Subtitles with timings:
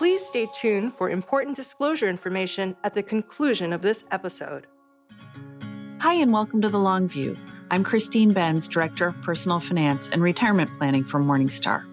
[0.00, 4.66] Please stay tuned for important disclosure information at the conclusion of this episode.
[6.00, 7.36] Hi, and welcome to The Long View.
[7.70, 11.84] I'm Christine Benz, Director of Personal Finance and Retirement Planning for Morningstar.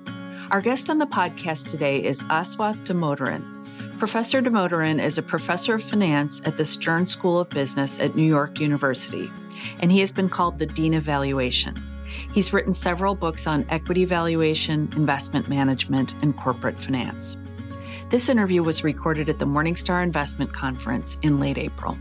[0.51, 3.99] Our guest on the podcast today is Aswath Damodaran.
[3.99, 8.23] Professor Damodaran is a professor of finance at the Stern School of Business at New
[8.23, 9.29] York University,
[9.81, 11.75] and he has been called the Dean of Valuation.
[12.33, 17.37] He's written several books on equity valuation, investment management, and corporate finance.
[18.09, 21.97] This interview was recorded at the Morningstar Investment Conference in late April.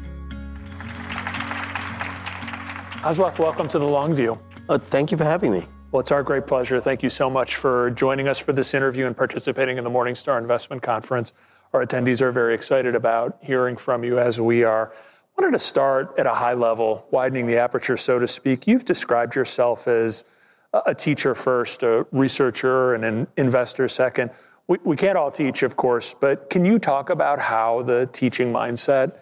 [3.02, 4.38] Aswath, welcome to the Long View.
[4.68, 5.66] Oh, uh, thank you for having me.
[5.90, 6.80] Well, it's our great pleasure.
[6.80, 10.38] Thank you so much for joining us for this interview and participating in the Morningstar
[10.38, 11.32] Investment Conference.
[11.72, 14.92] Our attendees are very excited about hearing from you as we are.
[14.92, 18.68] I wanted to start at a high level, widening the aperture, so to speak.
[18.68, 20.24] You've described yourself as
[20.72, 24.30] a teacher first, a researcher, and an investor second.
[24.68, 28.52] We, we can't all teach, of course, but can you talk about how the teaching
[28.52, 29.16] mindset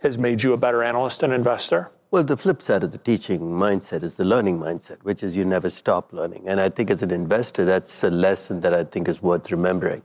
[0.00, 1.90] has made you a better analyst and investor?
[2.10, 5.44] Well, the flip side of the teaching mindset is the learning mindset, which is you
[5.44, 6.48] never stop learning.
[6.48, 10.02] And I think as an investor, that's a lesson that I think is worth remembering.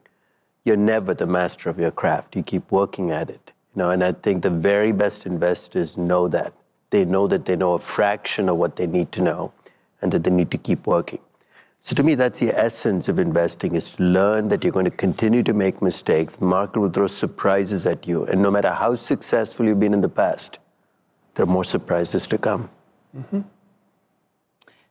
[0.64, 2.36] You're never the master of your craft.
[2.36, 3.52] You keep working at it.
[3.76, 6.54] You know, and I think the very best investors know that.
[6.92, 9.52] They know that they know a fraction of what they need to know
[10.02, 11.20] and that they need to keep working.
[11.86, 14.98] So to me, that's the essence of investing is to learn that you're going to
[15.06, 16.36] continue to make mistakes.
[16.36, 18.24] The market will throw surprises at you.
[18.26, 20.58] And no matter how successful you've been in the past,
[21.36, 22.72] there are more surprises to come.
[23.16, 23.42] Mm-hmm.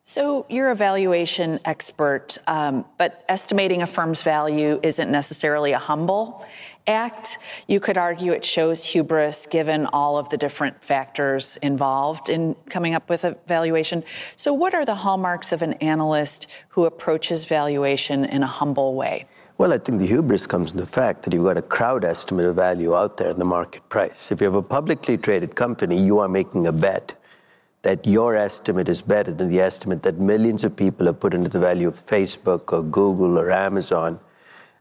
[0.05, 6.47] So, you're a valuation expert, um, but estimating a firm's value isn't necessarily a humble
[6.87, 7.39] act.
[7.67, 12.95] You could argue it shows hubris given all of the different factors involved in coming
[12.95, 14.05] up with a valuation.
[14.37, 19.27] So, what are the hallmarks of an analyst who approaches valuation in a humble way?
[19.57, 22.47] Well, I think the hubris comes in the fact that you've got a crowd estimate
[22.47, 24.33] of value out there in the market price.
[24.33, 27.15] If you have a publicly traded company, you are making a bet
[27.83, 31.49] that your estimate is better than the estimate that millions of people have put into
[31.49, 34.19] the value of Facebook or Google or Amazon.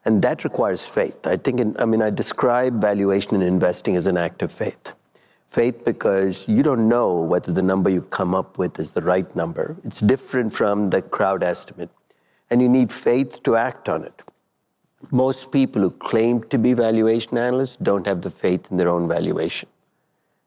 [0.05, 1.25] And that requires faith.
[1.25, 4.93] I think, in, I mean, I describe valuation and investing as an act of faith.
[5.47, 9.33] Faith because you don't know whether the number you've come up with is the right
[9.35, 9.77] number.
[9.83, 11.89] It's different from the crowd estimate.
[12.49, 14.21] And you need faith to act on it
[15.11, 19.07] most people who claim to be valuation analysts don't have the faith in their own
[19.07, 19.69] valuation.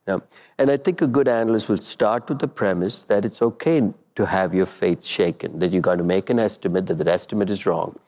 [0.06, 0.23] Now,
[0.59, 4.27] and I think a good analyst will start with the premise that it's okay to
[4.27, 7.67] have your faith shaken, that you got to make an estimate, that that estimate is
[7.67, 7.99] wrong.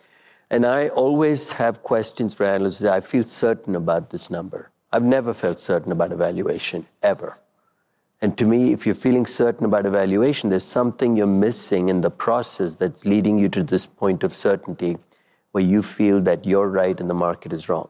[0.51, 2.83] And I always have questions for analysts.
[2.83, 4.71] I feel certain about this number.
[4.91, 7.39] I've never felt certain about evaluation, ever.
[8.23, 12.11] And to me, if you're feeling certain about evaluation, there's something you're missing in the
[12.11, 14.97] process that's leading you to this point of certainty
[15.53, 17.89] where you feel that you're right and the market is wrong.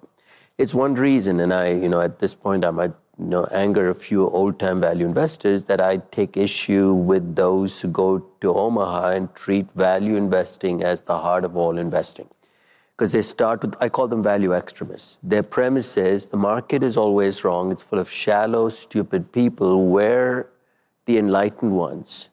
[0.58, 3.90] It's one reason, and I, you know, at this point, I might you know, anger
[3.90, 9.10] a few old-time value investors that I take issue with those who go to Omaha
[9.10, 12.28] and treat value investing as the heart of all investing.
[12.98, 15.20] Because they start with, I call them value extremists.
[15.22, 17.70] Their premise is the market is always wrong.
[17.70, 19.86] It's full of shallow, stupid people.
[19.86, 20.48] We're
[21.06, 22.28] the enlightened ones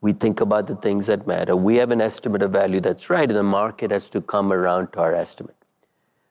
[0.00, 1.54] we think about the things that matter.
[1.54, 4.92] We have an estimate of value that's right, and the market has to come around
[4.92, 5.56] to our estimate.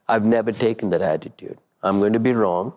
[0.08, 1.60] I've never taken that attitude.
[1.84, 2.74] I'm going to be wrong.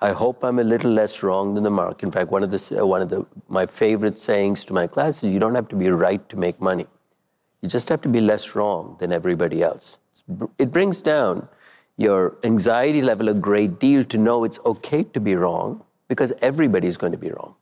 [0.00, 2.02] I hope I'm a little less wrong than the market.
[2.04, 5.30] In fact, one of the one of the my favorite sayings to my class is,
[5.30, 6.86] "You don't have to be right to make money.
[7.62, 9.96] You just have to be less wrong than everybody else."
[10.58, 11.48] It brings down
[11.96, 16.96] your anxiety level a great deal to know it's okay to be wrong because everybody's
[16.96, 17.54] going to be wrong.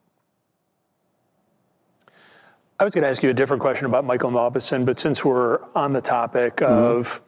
[2.78, 5.60] I was going to ask you a different question about Michael Mauboussin, but since we're
[5.75, 6.72] on the topic mm-hmm.
[6.72, 7.20] of,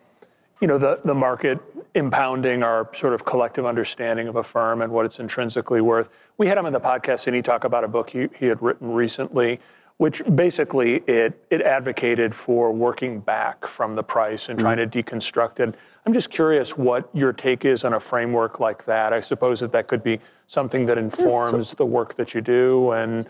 [0.60, 1.60] you know, the, the market
[1.94, 6.48] impounding our sort of collective understanding of a firm and what it's intrinsically worth, we
[6.48, 8.92] had him on the podcast and he talked about a book he, he had written
[8.92, 9.60] recently,
[9.98, 14.66] which basically it, it advocated for working back from the price and mm-hmm.
[14.66, 15.74] trying to deconstruct it.
[16.04, 19.12] I'm just curious what your take is on a framework like that.
[19.12, 23.26] I suppose that that could be something that informs the work that you do and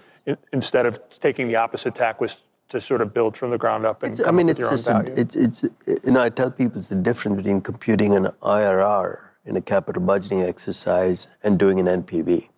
[0.52, 4.02] instead of taking the opposite tack was to sort of build from the ground up
[4.02, 6.88] and it's, I mean, it's just a, it's, it's, you know, I tell people it's
[6.88, 12.48] the difference between computing an IRR in a capital budgeting exercise and doing an NPV.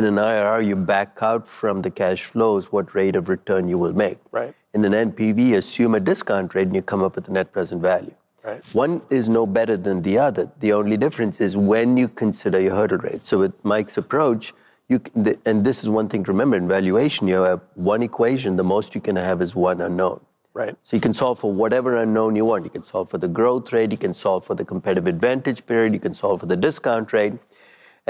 [0.00, 3.76] In an IRR, you back out from the cash flows what rate of return you
[3.76, 4.16] will make.
[4.30, 4.54] Right.
[4.72, 7.82] In an NPV, assume a discount rate and you come up with a net present
[7.82, 8.14] value.
[8.42, 8.64] Right.
[8.72, 10.50] One is no better than the other.
[10.60, 13.26] The only difference is when you consider your hurdle rate.
[13.26, 14.54] So with Mike's approach,
[14.88, 15.02] you,
[15.44, 18.94] and this is one thing to remember in valuation, you have one equation, the most
[18.94, 20.22] you can have is one unknown.
[20.54, 20.74] Right.
[20.82, 22.64] So you can solve for whatever unknown you want.
[22.64, 25.92] You can solve for the growth rate, you can solve for the competitive advantage period,
[25.92, 27.34] you can solve for the discount rate.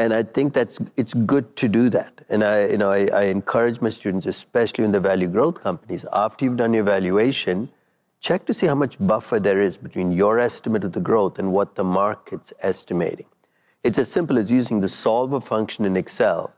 [0.00, 2.24] And I think that's it's good to do that.
[2.30, 6.06] And I, you know, I, I encourage my students, especially in the value growth companies,
[6.10, 7.68] after you've done your valuation,
[8.18, 11.52] check to see how much buffer there is between your estimate of the growth and
[11.52, 13.26] what the market's estimating.
[13.84, 16.54] It's as simple as using the solver function in Excel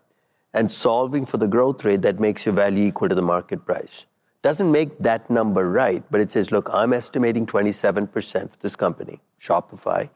[0.55, 4.07] and solving for the growth rate that makes your value equal to the market price.
[4.43, 9.21] Doesn't make that number right, but it says, look, I'm estimating 27% for this company,
[9.41, 10.11] Shopify.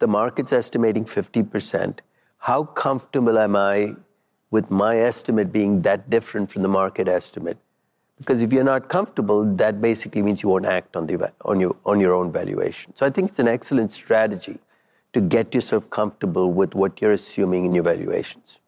[0.00, 2.00] The market's estimating 50%.
[2.44, 3.94] How comfortable am I
[4.50, 7.56] with my estimate being that different from the market estimate?
[8.18, 11.74] Because if you're not comfortable, that basically means you won't act on, the, on, your,
[11.86, 12.94] on your own valuation.
[12.96, 14.58] So I think it's an excellent strategy
[15.14, 18.58] to get yourself comfortable with what you're assuming in your valuations.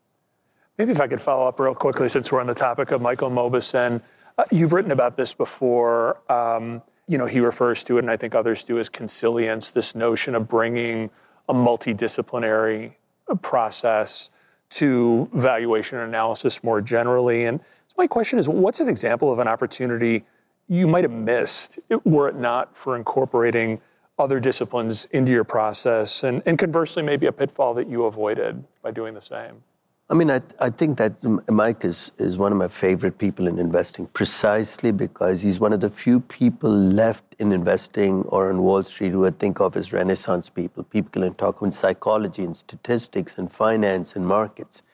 [0.79, 3.31] Maybe if I could follow up real quickly, since we're on the topic of Michael
[3.31, 4.01] Mauboussin.
[4.39, 6.17] Uh, you've written about this before.
[6.33, 9.95] Um, you know, he refers to it, and I think others do, as consilience, this
[9.95, 11.11] notion of bringing
[11.47, 12.93] a multidisciplinary
[13.35, 14.31] process
[14.69, 17.45] to valuation analysis more generally.
[17.45, 20.25] And so my question is, what's an example of an opportunity
[20.69, 23.81] you might have missed were it not for incorporating
[24.19, 26.25] other disciplines into your process?
[26.25, 29.63] And, and conversely, maybe a pitfall that you avoided by doing the same?
[30.09, 33.59] I mean, I, I think that Mike is, is one of my favorite people in
[33.59, 38.85] investing precisely because he's one of the few people left in investing or on Wall
[38.85, 40.85] Street who I think of as Renaissance people.
[40.85, 44.85] People can talk in psychology and statistics and finance and markets.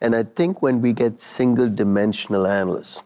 [0.00, 3.02] And I think when we get single dimensional analysts,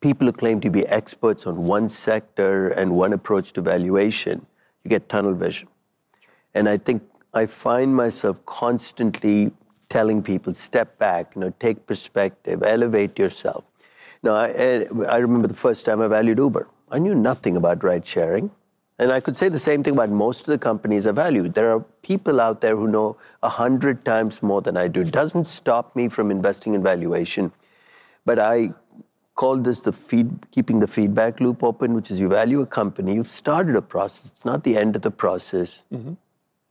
[0.00, 4.46] people who claim to be experts on one sector and one approach to valuation,
[4.82, 5.68] you get tunnel vision.
[6.54, 7.02] And I think
[7.34, 9.52] I find myself constantly
[9.94, 13.62] telling people step back, you know, take perspective, elevate yourself.
[14.24, 16.66] Now, I, I remember the first time I valued Uber.
[16.90, 18.50] I knew nothing about ride sharing.
[18.98, 21.48] And I could say the same thing about most of the companies I value.
[21.48, 25.02] There are people out there who know a hundred times more than I do.
[25.02, 27.52] It doesn't stop me from investing in valuation.
[28.24, 28.70] But I
[29.36, 33.14] call this the feed, keeping the feedback loop open, which is you value a company,
[33.14, 35.82] you've started a process, it's not the end of the process.
[35.92, 36.14] Mm-hmm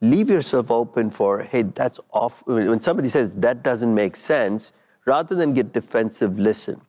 [0.03, 2.45] leave yourself open for, hey, that's off.
[2.45, 4.73] When somebody says that doesn't make sense,
[5.05, 6.81] rather than get defensive, listen.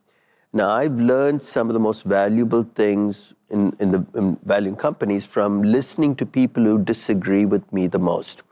[0.51, 5.25] Now, I've learned some of the most valuable things in, in the in valuing companies
[5.25, 8.43] from listening to people who disagree with me the most.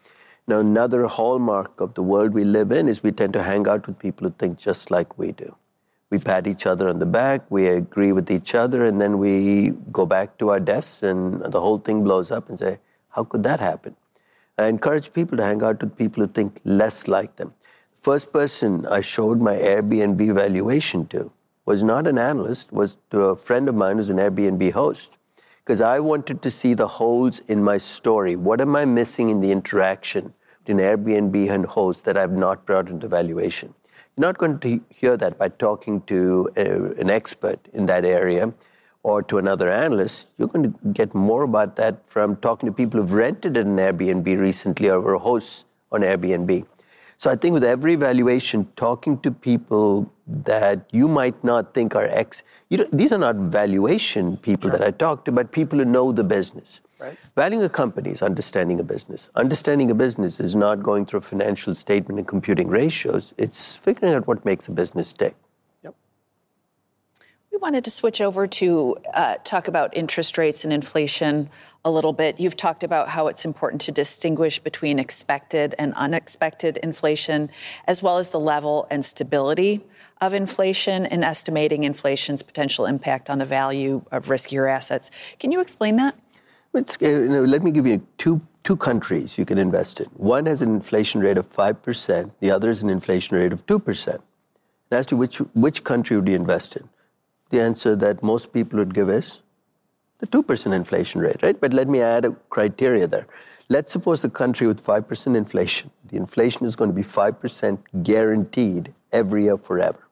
[0.48, 3.88] Now, another hallmark of the world we live in is we tend to hang out
[3.88, 5.56] with people who think just like we do.
[6.09, 9.71] We pat each other on the back, we agree with each other, and then we
[9.92, 13.44] go back to our desks and the whole thing blows up and say, How could
[13.44, 13.95] that happen?
[14.58, 17.54] I encourage people to hang out with people who think less like them.
[18.02, 21.32] First person I showed my Airbnb valuation to
[21.66, 25.18] was not an analyst, was to a friend of mine who's an Airbnb host.
[25.64, 28.36] Because I wanted to see the holes in my story.
[28.36, 32.90] What am I missing in the interaction between Airbnb and host that I've not brought
[32.90, 33.74] into valuation?
[34.16, 38.54] You're not going to hear that by talking to a, an expert in that area
[39.04, 43.00] or to another analyst, you're going to get more about that from talking to people
[43.00, 46.66] who've rented an Airbnb recently or were hosts on Airbnb.
[47.18, 52.06] So I think with every valuation, talking to people that you might not think are
[52.06, 54.78] ex, you know, these are not valuation people sure.
[54.78, 56.82] that I talk to, but people who know the business.
[57.00, 57.18] Right.
[57.36, 59.30] Valuing a company is understanding a business.
[59.36, 63.33] Understanding a business is not going through a financial statement and computing ratios.
[63.38, 65.36] It's figuring out what makes a business tick.
[67.54, 71.52] We wanted to switch over to uh, talk about interest rates and inflation
[71.86, 72.40] a little bit.
[72.40, 77.52] You've talked about how it's important to distinguish between expected and unexpected inflation,
[77.86, 79.86] as well as the level and stability
[80.19, 85.12] of inflation and estimating inflation's potential impact on the value of riskier assets.
[85.38, 86.16] Can you explain that?
[87.02, 90.07] You know, let me give you two, two countries you can invest in.
[90.16, 94.07] One has an inflation rate of 5%, the other is an inflation rate of 2%.
[94.07, 94.22] And
[94.90, 96.90] as to which, which country would you invest in?
[97.54, 99.38] The answer that most people would give is
[100.18, 101.60] the 2% inflation rate, right?
[101.60, 103.28] But let me add a criteria there.
[103.69, 108.94] Let's suppose the country with 5% inflation, the inflation is going to be 5% guaranteed
[109.12, 110.07] every year forever.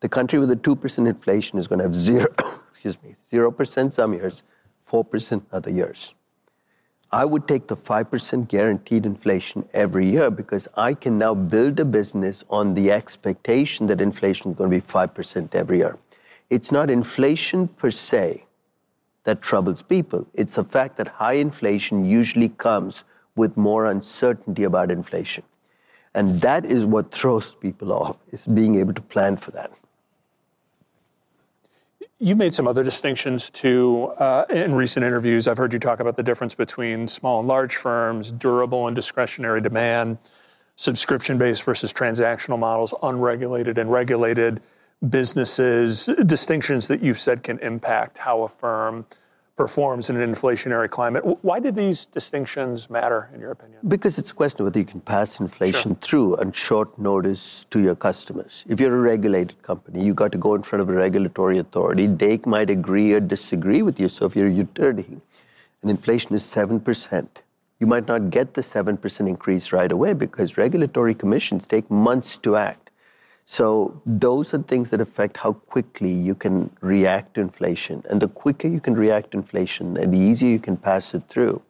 [0.00, 2.32] The country with a 2% inflation is going to have zero,
[2.70, 4.44] excuse me, 0% some years,
[4.88, 6.14] 4% other years.
[7.10, 11.84] I would take the 5% guaranteed inflation every year because I can now build a
[11.84, 15.98] business on the expectation that inflation is going to be 5% every year.
[16.50, 18.44] It's not inflation per se
[19.24, 20.26] that troubles people.
[20.32, 23.04] It's the fact that high inflation usually comes
[23.36, 25.44] with more uncertainty about inflation.
[26.14, 29.70] And that is what throws people off, is being able to plan for that.
[32.18, 35.46] You made some other distinctions too uh, in recent interviews.
[35.46, 39.60] I've heard you talk about the difference between small and large firms, durable and discretionary
[39.60, 40.18] demand,
[40.74, 44.60] subscription based versus transactional models, unregulated and regulated
[45.06, 49.06] businesses, distinctions that you've said can impact how a firm
[49.56, 51.24] performs in an inflationary climate.
[51.42, 53.80] Why do these distinctions matter, in your opinion?
[53.86, 55.98] Because it's a question of whether you can pass inflation sure.
[56.00, 58.64] through on short notice to your customers.
[58.68, 62.06] If you're a regulated company, you've got to go in front of a regulatory authority.
[62.06, 64.08] They might agree or disagree with you.
[64.08, 65.20] So if you're a utility
[65.82, 67.28] and inflation is 7%,
[67.80, 72.54] you might not get the 7% increase right away because regulatory commissions take months to
[72.54, 72.87] act.
[73.50, 78.04] So those are things that affect how quickly you can react to inflation.
[78.10, 81.22] And the quicker you can react to inflation and the easier you can pass it
[81.30, 81.62] through,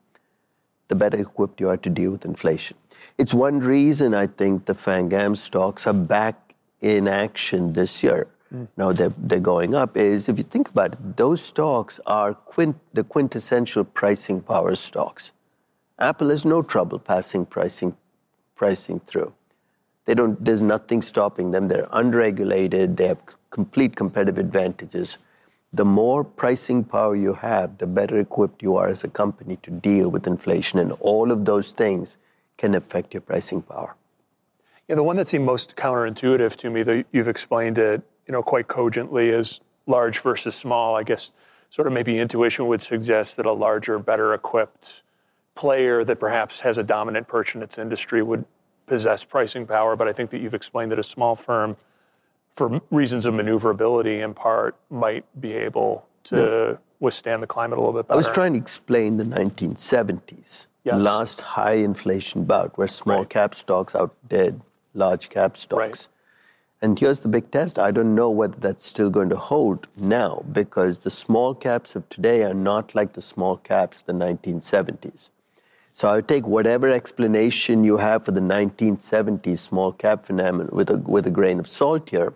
[0.88, 2.76] the better equipped you are to deal with inflation.
[3.16, 8.26] It's one reason I think the FANGAM stocks are back in action this year.
[8.52, 8.66] Mm.
[8.76, 9.96] Now they're, they're going up.
[9.96, 15.30] Is if you think about it, those stocks are quint, the quintessential pricing power stocks.
[15.96, 17.96] Apple has no trouble passing pricing,
[18.56, 19.32] pricing through.
[20.08, 21.68] They don't, there's nothing stopping them.
[21.68, 22.96] They're unregulated.
[22.96, 25.18] They have complete competitive advantages.
[25.74, 29.70] The more pricing power you have, the better equipped you are as a company to
[29.70, 30.78] deal with inflation.
[30.78, 32.16] And all of those things
[32.56, 33.96] can affect your pricing power.
[34.88, 38.42] Yeah, the one that seemed most counterintuitive to me, though you've explained it, you know,
[38.42, 40.96] quite cogently, is large versus small.
[40.96, 41.34] I guess
[41.68, 45.02] sort of maybe intuition would suggest that a larger, better equipped
[45.54, 48.46] player that perhaps has a dominant perch in its industry would
[48.88, 51.76] possess pricing power, but I think that you've explained that a small firm,
[52.50, 56.36] for reasons of maneuverability in part, might be able to
[56.72, 56.76] yeah.
[57.00, 58.14] withstand the climate a little bit better.
[58.14, 61.02] I was trying to explain the 1970s, yes.
[61.02, 63.30] last high inflation bout where small right.
[63.30, 64.60] cap stocks outdid
[64.94, 65.78] large cap stocks.
[65.78, 66.08] Right.
[66.80, 67.78] And here's the big test.
[67.78, 72.08] I don't know whether that's still going to hold now because the small caps of
[72.08, 75.30] today are not like the small caps of the 1970s.
[75.98, 80.90] So I would take whatever explanation you have for the 1970s small cap phenomenon with
[80.90, 82.34] a, with a grain of salt here,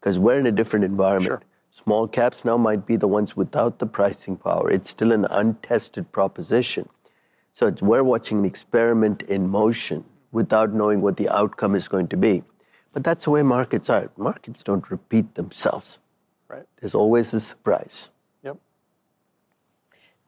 [0.00, 1.26] because we're in a different environment.
[1.26, 1.42] Sure.
[1.70, 4.70] Small caps now might be the ones without the pricing power.
[4.70, 6.88] It's still an untested proposition.
[7.52, 12.16] So we're watching an experiment in motion without knowing what the outcome is going to
[12.16, 12.44] be.
[12.94, 14.10] But that's the way markets are.
[14.16, 15.98] Markets don't repeat themselves.
[16.48, 16.64] Right.
[16.80, 18.08] There's always a surprise.
[18.42, 18.56] Yep.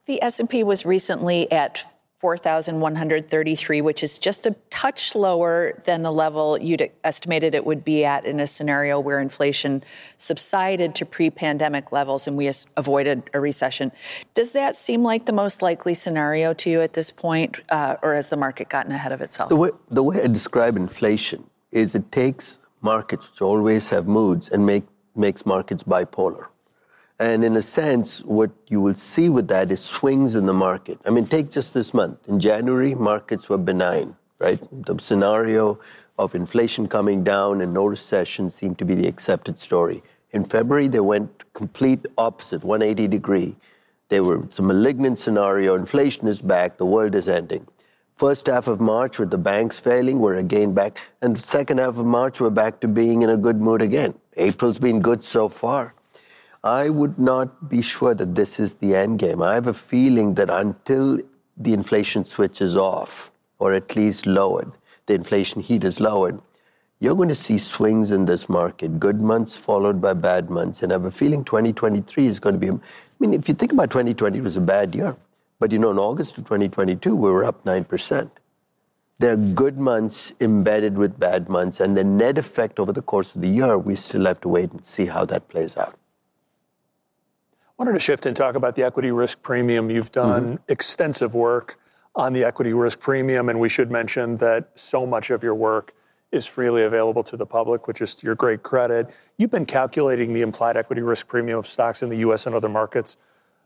[0.05, 1.83] The S&P was recently at
[2.25, 8.03] 4,133, which is just a touch lower than the level you'd estimated it would be
[8.03, 9.83] at in a scenario where inflation
[10.17, 13.91] subsided to pre pandemic levels and we avoided a recession.
[14.33, 18.15] Does that seem like the most likely scenario to you at this point, uh, or
[18.15, 19.49] has the market gotten ahead of itself?
[19.49, 24.49] The way, the way I describe inflation is it takes markets, which always have moods,
[24.49, 26.47] and make, makes markets bipolar.
[27.19, 30.99] And in a sense, what you will see with that is swings in the market.
[31.05, 32.17] I mean, take just this month.
[32.27, 34.59] In January, markets were benign, right?
[34.85, 35.79] The scenario
[36.19, 40.03] of inflation coming down and no recession seemed to be the accepted story.
[40.31, 43.55] In February, they went complete opposite, 180 degree.
[44.09, 45.75] They were the malignant scenario.
[45.75, 46.77] Inflation is back.
[46.77, 47.65] The world is ending.
[48.13, 50.99] First half of March, with the banks failing, we're again back.
[51.21, 54.13] And second half of March, we're back to being in a good mood again.
[54.37, 55.94] April's been good so far.
[56.65, 59.43] I would not be sure that this is the end game.
[59.43, 61.19] I have a feeling that until
[61.55, 64.71] the inflation switch is off, or at least lowered,
[65.05, 66.41] the inflation heat is lowered,
[66.99, 70.81] you're going to see swings in this market, good months followed by bad months.
[70.81, 72.79] And I have a feeling 2023 is going to be, I
[73.19, 75.15] mean, if you think about 2020, it was a bad year.
[75.59, 78.31] But you know, in August of 2022, we were up 9%.
[79.19, 83.35] There are good months embedded with bad months, and the net effect over the course
[83.35, 85.95] of the year, we still have to wait and see how that plays out
[87.77, 89.89] wanted to shift and talk about the equity risk premium.
[89.89, 90.71] You've done mm-hmm.
[90.71, 91.77] extensive work
[92.15, 95.93] on the equity risk premium, and we should mention that so much of your work
[96.31, 99.09] is freely available to the public, which is to your great credit.
[99.37, 102.69] You've been calculating the implied equity risk premium of stocks in the US and other
[102.69, 103.17] markets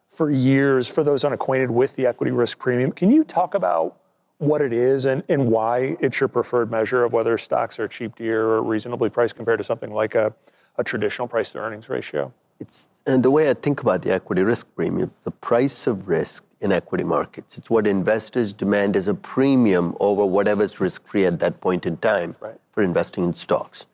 [0.07, 0.89] for years.
[0.89, 3.97] For those unacquainted with the equity risk premium, can you talk about
[4.39, 8.15] what it is and, and why it's your preferred measure of whether stocks are cheap,
[8.15, 10.33] dear, or reasonably priced compared to something like a,
[10.77, 12.33] a traditional price to earnings ratio?
[12.59, 16.07] It's and the way I think about the equity risk premium, it's the price of
[16.07, 17.57] risk in equity markets.
[17.57, 21.97] It's what investors demand as a premium over whatever's risk free at that point in
[21.97, 22.59] time right.
[22.71, 23.87] for investing in stocks.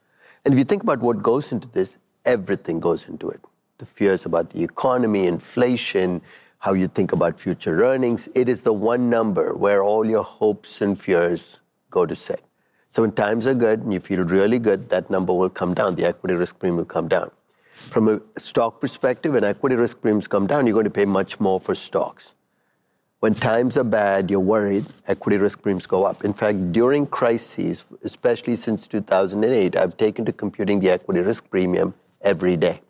[0.44, 3.40] And if you think about what goes into this, everything goes into it.
[3.78, 6.22] The fears about the economy, inflation,
[6.60, 8.28] how you think about future earnings.
[8.36, 12.42] It is the one number where all your hopes and fears go to set.
[12.90, 15.96] So when times are good and you feel really good, that number will come down.
[15.96, 17.32] The equity risk premium will come down.
[17.90, 21.40] From a stock perspective, when equity risk premiums come down, you're going to pay much
[21.40, 22.34] more for stocks.
[23.20, 26.26] When times are bad, you're worried, equity risk premiums go up.
[26.26, 31.94] In fact, during crises, especially since 2008, I've taken to computing the equity risk premium
[32.22, 32.82] every day.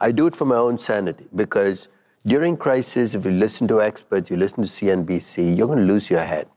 [0.00, 1.88] I do it for my own sanity because
[2.26, 6.10] during crises, if you listen to experts, you listen to CNBC, you're going to lose
[6.10, 6.48] your head.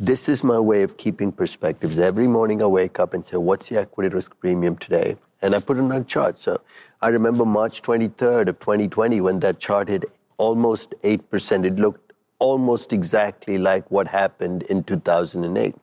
[0.00, 1.98] This is my way of keeping perspectives.
[1.98, 5.16] Every morning I wake up and say, what's the equity risk premium today?
[5.42, 6.40] And I put it on a chart.
[6.40, 6.60] So
[7.00, 10.04] I remember March 23rd of 2020 when that chart hit
[10.36, 11.64] almost 8%.
[11.64, 15.76] It looked almost exactly like what happened in 2008.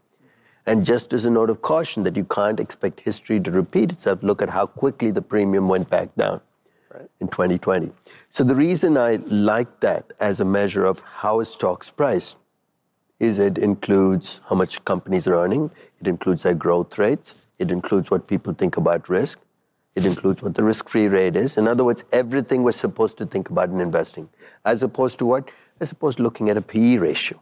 [0.65, 4.23] And just as a note of caution that you can't expect history to repeat itself,
[4.23, 6.41] look at how quickly the premium went back down
[6.93, 7.07] right.
[7.21, 7.91] in 2020.
[8.29, 12.37] So the reason I like that as a measure of how a stock's priced
[13.19, 18.11] is it includes how much companies are earning, it includes their growth rates, it includes
[18.11, 19.39] what people think about risk,
[19.95, 21.57] it includes what the risk-free rate is.
[21.57, 24.29] In other words, everything we're supposed to think about in investing,
[24.65, 25.49] as opposed to what?
[25.79, 27.41] As opposed to looking at a PE ratio.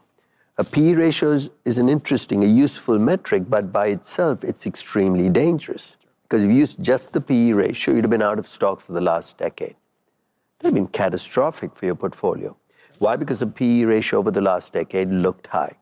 [0.56, 5.28] A PE ratio is, is an interesting, a useful metric, but by itself, it's extremely
[5.28, 5.96] dangerous.
[6.22, 8.92] Because if you used just the PE ratio, you'd have been out of stocks for
[8.92, 9.74] the last decade.
[10.58, 12.56] That would have been catastrophic for your portfolio.
[12.98, 13.16] Why?
[13.16, 15.76] Because the PE ratio over the last decade looked high.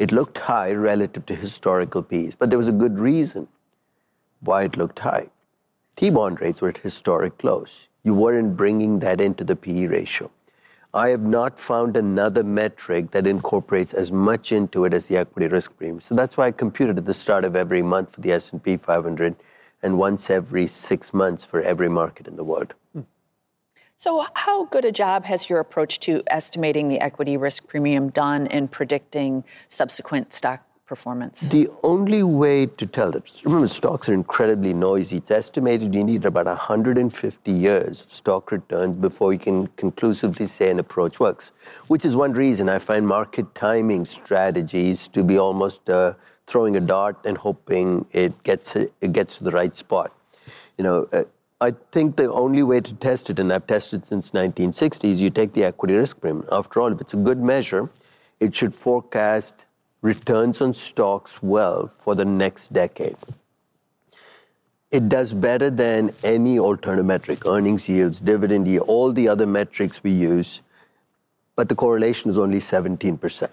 [0.00, 3.46] It looked high relative to historical PEs, but there was a good reason
[4.40, 5.28] why it looked high.
[5.98, 7.88] T bond rates were at historic lows.
[8.04, 10.30] You weren't bringing that into the PE ratio.
[10.94, 15.48] I have not found another metric that incorporates as much into it as the equity
[15.48, 16.00] risk premium.
[16.00, 19.34] So that's why I computed at the start of every month for the S&P 500
[19.82, 22.74] and once every 6 months for every market in the world.
[22.92, 23.00] Hmm.
[23.96, 28.46] So how good a job has your approach to estimating the equity risk premium done
[28.46, 31.48] in predicting subsequent stock performance?
[31.48, 35.18] The only way to tell it, remember, stocks are incredibly noisy.
[35.18, 40.70] It's estimated you need about 150 years of stock returns before you can conclusively say
[40.70, 41.52] an approach works,
[41.86, 46.14] which is one reason I find market timing strategies to be almost uh,
[46.46, 50.12] throwing a dart and hoping it gets, it gets to the right spot.
[50.78, 51.24] You know, uh,
[51.60, 55.28] I think the only way to test it, and I've tested since 1960, is you
[55.28, 56.46] take the equity risk premium.
[56.52, 57.90] After all, if it's a good measure,
[58.40, 59.64] it should forecast
[60.02, 63.16] returns on stocks well for the next decade.
[64.90, 70.02] It does better than any alternative metric, earnings yields, dividend yield, all the other metrics
[70.02, 70.62] we use,
[71.56, 73.50] but the correlation is only 17%,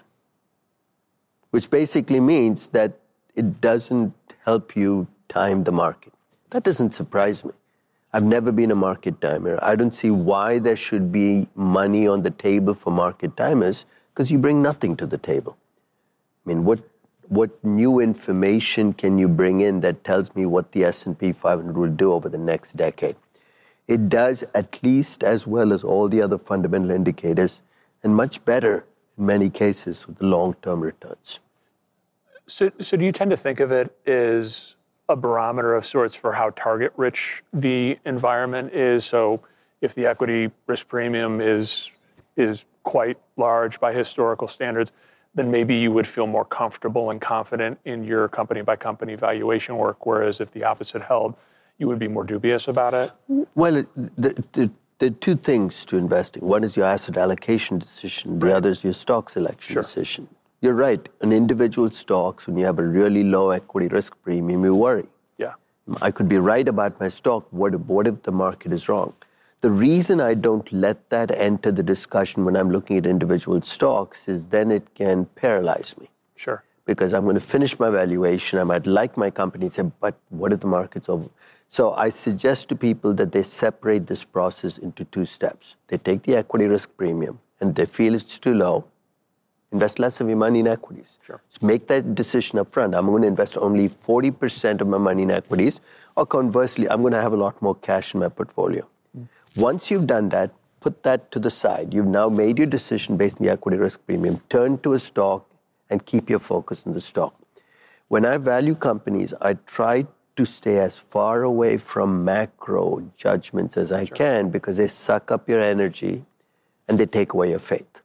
[1.50, 2.98] which basically means that
[3.34, 6.12] it doesn't help you time the market.
[6.50, 7.50] That doesn't surprise me.
[8.12, 9.58] I've never been a market timer.
[9.60, 14.30] I don't see why there should be money on the table for market timers because
[14.30, 15.58] you bring nothing to the table.
[16.46, 16.80] I mean, what
[17.28, 21.90] what new information can you bring in that tells me what the S&P 500 will
[21.90, 23.16] do over the next decade?
[23.88, 27.62] It does at least as well as all the other fundamental indicators
[28.04, 28.84] and much better
[29.18, 31.40] in many cases with the long-term returns.
[32.46, 34.76] So, so do you tend to think of it as
[35.08, 39.04] a barometer of sorts for how target rich the environment is?
[39.04, 39.40] So
[39.80, 41.90] if the equity risk premium is
[42.36, 44.92] is quite large by historical standards,
[45.36, 49.76] then maybe you would feel more comfortable and confident in your company by company valuation
[49.76, 50.04] work.
[50.04, 51.36] Whereas if the opposite held,
[51.78, 53.12] you would be more dubious about it?
[53.54, 53.84] Well,
[54.16, 56.42] the, the, the two things to investing.
[56.42, 58.54] One is your asset allocation decision, the right.
[58.56, 59.82] other is your stock selection sure.
[59.82, 60.28] decision.
[60.62, 61.06] You're right.
[61.20, 65.06] In individual stocks, when you have a really low equity risk premium, you worry.
[65.36, 65.52] Yeah.
[66.00, 67.46] I could be right about my stock.
[67.50, 69.12] What what if the market is wrong?
[69.62, 74.28] The reason I don't let that enter the discussion when I'm looking at individual stocks
[74.28, 76.10] is then it can paralyze me.
[76.34, 76.62] Sure.
[76.84, 78.58] Because I'm going to finish my valuation.
[78.58, 81.28] I might like my company, say, but what if the market's over?
[81.68, 85.76] So I suggest to people that they separate this process into two steps.
[85.88, 88.84] They take the equity risk premium and they feel it's too low,
[89.72, 91.18] invest less of your money in equities.
[91.22, 91.40] Sure.
[91.48, 92.94] So make that decision up front.
[92.94, 95.80] I'm going to invest only 40% of my money in equities,
[96.14, 98.86] or conversely, I'm going to have a lot more cash in my portfolio.
[99.56, 101.94] Once you've done that, put that to the side.
[101.94, 104.42] You've now made your decision based on the equity risk premium.
[104.50, 105.48] Turn to a stock
[105.88, 107.34] and keep your focus on the stock.
[108.08, 113.90] When I value companies, I try to stay as far away from macro judgments as
[113.90, 114.16] I sure.
[114.16, 116.26] can because they suck up your energy
[116.86, 118.02] and they take away your faith.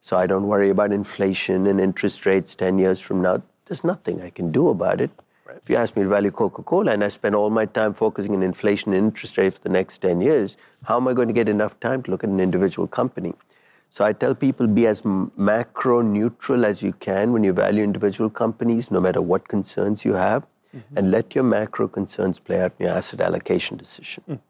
[0.00, 3.42] So I don't worry about inflation and interest rates 10 years from now.
[3.66, 5.12] There's nothing I can do about it.
[5.62, 8.34] If you ask me to value Coca Cola and I spend all my time focusing
[8.34, 11.34] on inflation and interest rates for the next 10 years, how am I going to
[11.34, 13.32] get enough time to look at an individual company?
[13.88, 18.28] So I tell people be as macro neutral as you can when you value individual
[18.28, 20.98] companies, no matter what concerns you have, mm-hmm.
[20.98, 24.24] and let your macro concerns play out in your asset allocation decision.
[24.28, 24.40] Mm.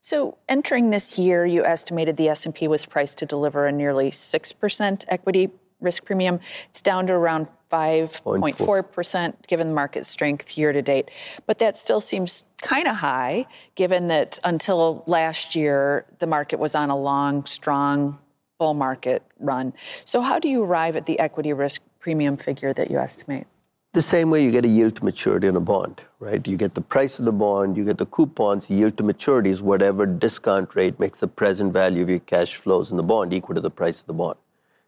[0.00, 5.04] So entering this year, you estimated the S&P was priced to deliver a nearly 6%
[5.06, 6.40] equity risk premium.
[6.70, 11.10] It's down to around 5.4% given the market strength year to date.
[11.46, 16.74] But that still seems kind of high given that until last year, the market was
[16.74, 18.18] on a long, strong
[18.58, 19.72] bull market run.
[20.04, 23.46] So, how do you arrive at the equity risk premium figure that you estimate?
[23.94, 26.46] The same way you get a yield to maturity on a bond, right?
[26.46, 29.60] You get the price of the bond, you get the coupons, yield to maturity is
[29.60, 33.54] whatever discount rate makes the present value of your cash flows in the bond equal
[33.54, 34.38] to the price of the bond.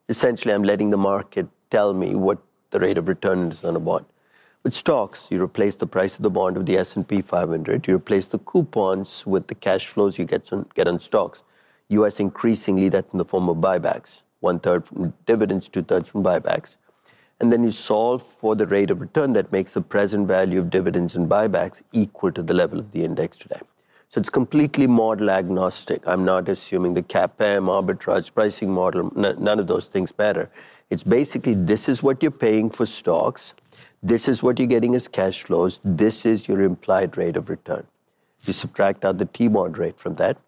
[0.09, 2.39] Essentially, I'm letting the market tell me what
[2.75, 4.05] the rate of return is on a bond.
[4.65, 7.87] With stocks, you replace the price of the bond with the S&P 500.
[7.87, 11.45] You replace the coupons with the cash flows you get on, get on stocks.
[11.91, 12.19] U.S.
[12.19, 14.23] increasingly, that's in the form of buybacks.
[14.41, 16.75] One third from dividends, two thirds from buybacks.
[17.39, 20.69] And then you solve for the rate of return that makes the present value of
[20.69, 23.61] dividends and buybacks equal to the level of the index today.
[24.09, 26.03] So it's completely model agnostic.
[26.07, 30.51] I'm not assuming the CAPM, arbitrage, pricing model, none of those things matter.
[30.95, 33.55] It's basically this is what you're paying for stocks,
[34.01, 37.89] this is what you're getting as cash flows, this is your implied rate of return.
[38.45, 40.39] You subtract out the T bond rate from that,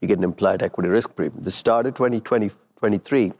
[0.00, 1.44] you get an implied equity risk premium.
[1.44, 3.32] The start of 2023,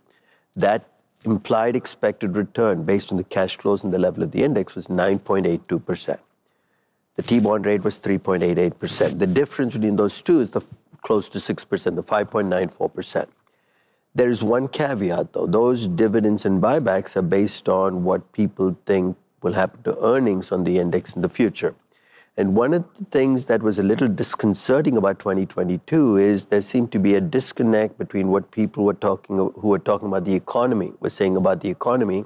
[0.54, 0.88] that
[1.24, 4.86] implied expected return based on the cash flows and the level of the index was
[4.86, 6.18] 9.82%.
[7.16, 9.18] The T bond rate was 3.88%.
[9.18, 10.64] The difference between those two is the
[11.02, 13.26] close to 6%, the 5.94%.
[14.16, 15.46] There is one caveat, though.
[15.46, 20.64] Those dividends and buybacks are based on what people think will happen to earnings on
[20.64, 21.74] the index in the future.
[22.34, 26.92] And one of the things that was a little disconcerting about 2022 is there seemed
[26.92, 30.94] to be a disconnect between what people were talking who were talking about the economy
[31.00, 32.24] were saying about the economy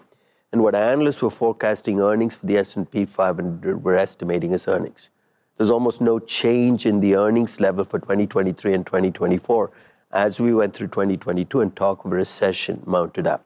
[0.53, 5.11] and what analysts were forecasting earnings for the S&P 500 were estimating as earnings.
[5.57, 9.72] There's almost no change in the earnings level for 2023 and 2024
[10.12, 13.44] as we went through 2022 and talk of recession mounted up.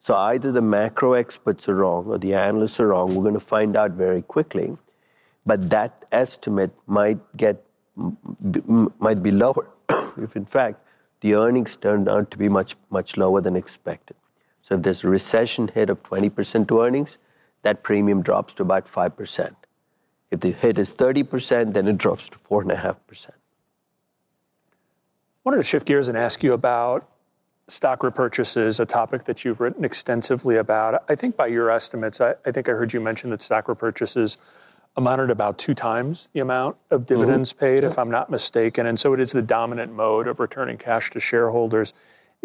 [0.00, 3.14] So either the macro experts are wrong or the analysts are wrong.
[3.14, 4.76] We're going to find out very quickly.
[5.46, 7.64] But that estimate might get
[8.98, 9.68] might be lower
[10.18, 10.84] if in fact
[11.20, 14.16] the earnings turned out to be much much lower than expected.
[14.62, 17.18] So if there's a recession hit of 20% to earnings,
[17.62, 19.54] that premium drops to about 5%.
[20.30, 23.30] If the hit is 30%, then it drops to 4.5%
[25.44, 27.08] wanted to shift gears and ask you about
[27.68, 31.04] stock repurchases, a topic that you've written extensively about.
[31.08, 34.36] I think by your estimates, I, I think I heard you mention that stock repurchases
[34.96, 37.14] amounted about two times the amount of mm-hmm.
[37.14, 37.60] dividends mm-hmm.
[37.60, 38.86] paid, if I'm not mistaken.
[38.86, 41.94] And so it is the dominant mode of returning cash to shareholders.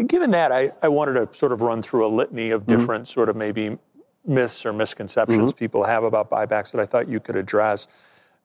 [0.05, 2.77] Given that, I, I wanted to sort of run through a litany of mm-hmm.
[2.77, 3.13] different mm-hmm.
[3.13, 3.77] sort of maybe
[4.25, 5.57] myths or misconceptions mm-hmm.
[5.57, 7.87] people have about buybacks that I thought you could address.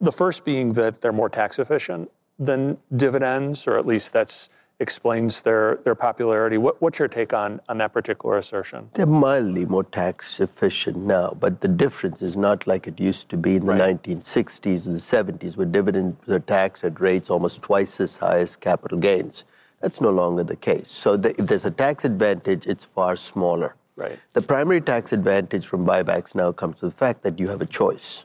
[0.00, 4.48] The first being that they're more tax efficient than dividends, or at least that's
[4.80, 6.58] explains their, their popularity.
[6.58, 8.90] What, what's your take on, on that particular assertion?
[8.94, 13.36] They're mildly more tax efficient now, but the difference is not like it used to
[13.36, 14.02] be in the right.
[14.02, 18.56] 1960s and the 70s, where dividends are taxed at rates almost twice as high as
[18.56, 19.44] capital gains.
[19.80, 20.90] That's no longer the case.
[20.90, 23.76] So the, if there's a tax advantage, it's far smaller.
[23.96, 24.18] Right.
[24.32, 27.66] The primary tax advantage from buybacks now comes to the fact that you have a
[27.66, 28.24] choice.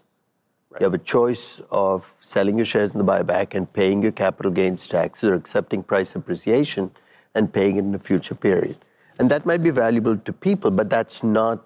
[0.72, 0.82] Right.
[0.82, 4.52] You have a choice of selling your shares in the buyback and paying your capital
[4.52, 6.92] gains taxes or accepting price appreciation
[7.34, 8.78] and paying it in a future period.
[9.18, 11.66] And that might be valuable to people, but that's not,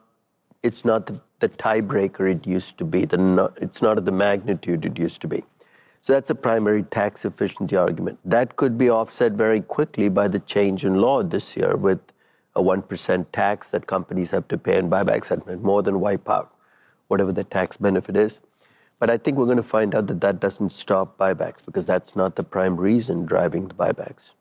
[0.61, 3.03] it's not the, the tiebreaker it used to be.
[3.03, 5.43] The not, it's not at the magnitude it used to be.
[6.01, 8.19] So that's a primary tax efficiency argument.
[8.23, 11.99] That could be offset very quickly by the change in law this year with
[12.55, 16.53] a 1% tax that companies have to pay in buybacks that more than wipe out
[17.07, 18.39] whatever the tax benefit is.
[19.03, 22.15] But I think we're going to find out that that doesn't stop buybacks because that's
[22.15, 24.31] not the prime reason driving the buybacks.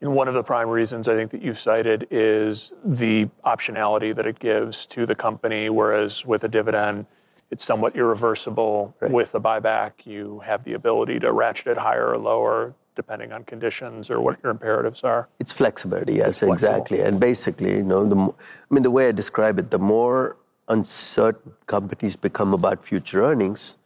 [0.00, 4.24] And one of the prime reasons I think that you've cited is the optionality that
[4.24, 7.04] it gives to the company, whereas with a dividend,
[7.50, 8.96] it's somewhat irreversible.
[9.00, 9.10] Right.
[9.10, 13.44] With a buyback, you have the ability to ratchet it higher or lower depending on
[13.44, 15.28] conditions or what your imperatives are.
[15.40, 17.02] It's flexibility, yes, it's exactly.
[17.02, 21.52] And basically, you know, the, I mean, the way I describe it, the more uncertain
[21.66, 23.76] companies become about future earnings,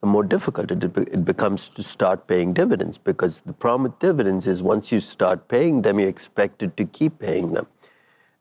[0.00, 2.98] the more difficult it, it becomes to start paying dividends.
[2.98, 7.18] Because the problem with dividends is once you start paying them, you're expected to keep
[7.18, 7.66] paying them.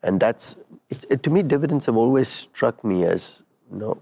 [0.03, 0.55] And that's,
[0.89, 4.01] it, to me, dividends have always struck me as, you know,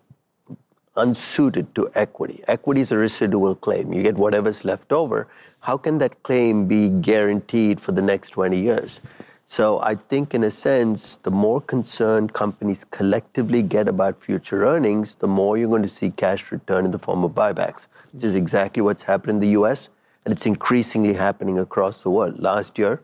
[0.98, 2.44] unsuited to equity.
[2.48, 3.94] Equity is a residual claim.
[3.94, 5.28] You get whatever's left over.
[5.60, 9.02] How can that claim be guaranteed for the next 20 years?
[9.48, 15.16] So I think, in a sense, the more concerned companies collectively get about future earnings,
[15.16, 18.36] the more you're going to see cash return in the form of buybacks, which is
[18.36, 19.90] exactly what's happened in the U.S.
[20.26, 22.40] and it's increasingly happening across the world.
[22.40, 23.02] Last year,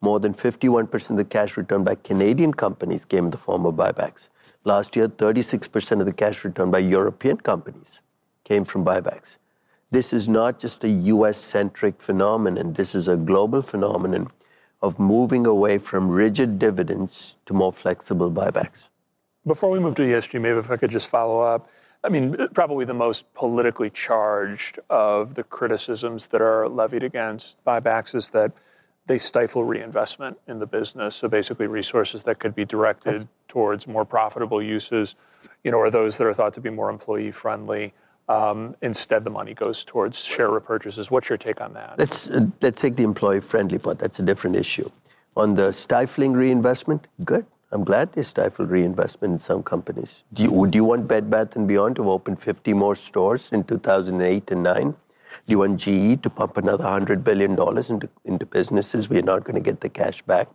[0.00, 3.74] more than 51% of the cash returned by Canadian companies came in the form of
[3.74, 4.28] buybacks.
[4.64, 8.00] Last year, 36% of the cash returned by European companies
[8.42, 9.38] came from buybacks.
[9.90, 12.72] This is not just a U.S.-centric phenomenon.
[12.72, 14.28] This is a global phenomenon
[14.84, 18.88] of moving away from rigid dividends to more flexible buybacks.
[19.46, 21.68] Before we move to ESG, maybe if I could just follow up.
[22.02, 27.62] I mean, uh, probably the most politically charged of the criticisms that are levied against
[27.64, 28.52] buybacks is that
[29.06, 31.14] they stifle reinvestment in the business.
[31.16, 35.16] So basically, resources that could be directed towards more profitable uses,
[35.62, 37.94] you know, or those that are thought to be more employee friendly.
[38.28, 41.10] Um, instead, the money goes towards share repurchases.
[41.10, 41.98] What's your take on that?
[41.98, 43.98] Let's uh, let's take the employee friendly part.
[43.98, 44.90] That's a different issue.
[45.36, 47.46] On the stifling reinvestment, good.
[47.72, 50.22] I'm glad they stifled reinvestment in some companies.
[50.32, 53.64] Do you, would you want Bed Bath & Beyond to open 50 more stores in
[53.64, 54.90] 2008 and 9?
[54.92, 54.96] Do
[55.48, 59.60] you want GE to pump another $100 billion into, into businesses we're not going to
[59.60, 60.48] get the cash back?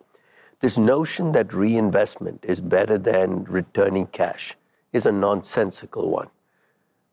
[0.61, 4.55] This notion that reinvestment is better than returning cash
[4.93, 6.29] is a nonsensical one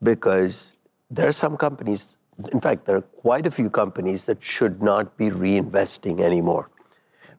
[0.03, 0.73] because
[1.11, 2.07] there are some companies,
[2.53, 6.71] in fact, there are quite a few companies that should not be reinvesting anymore.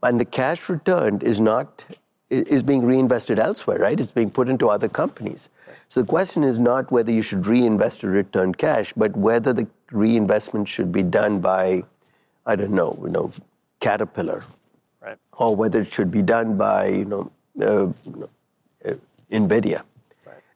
[0.04, 1.84] And the cash returned is not
[2.30, 3.98] is being reinvested elsewhere, right?
[3.98, 5.50] It's being put into other companies.
[5.90, 9.68] So the question is not whether you should reinvest or return cash, but whether the
[9.92, 11.84] reinvestment should be done by,
[12.46, 13.32] I don't know, you know,
[13.80, 14.44] Caterpillar,
[15.02, 15.18] right.
[15.38, 18.96] or whether it should be done by, you know, uh, uh,
[19.32, 19.84] Nvidia.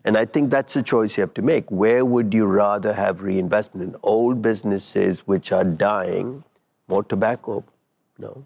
[0.04, 1.70] And I think that's a choice you have to make.
[1.70, 6.44] Where would you rather have reinvestment in old businesses which are dying,
[6.88, 7.64] more tobacco,
[8.18, 8.46] no,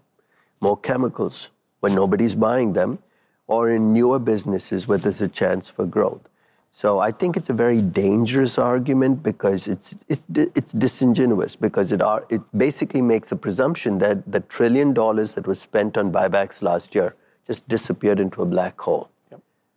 [0.60, 2.98] more chemicals when nobody's buying them,
[3.46, 6.28] or in newer businesses where there's a chance for growth.
[6.70, 12.02] So I think it's a very dangerous argument because it's, it's, it's disingenuous because it,
[12.02, 16.60] are, it basically makes a presumption that the trillion dollars that was spent on buybacks
[16.60, 17.14] last year
[17.46, 19.08] just disappeared into a black hole.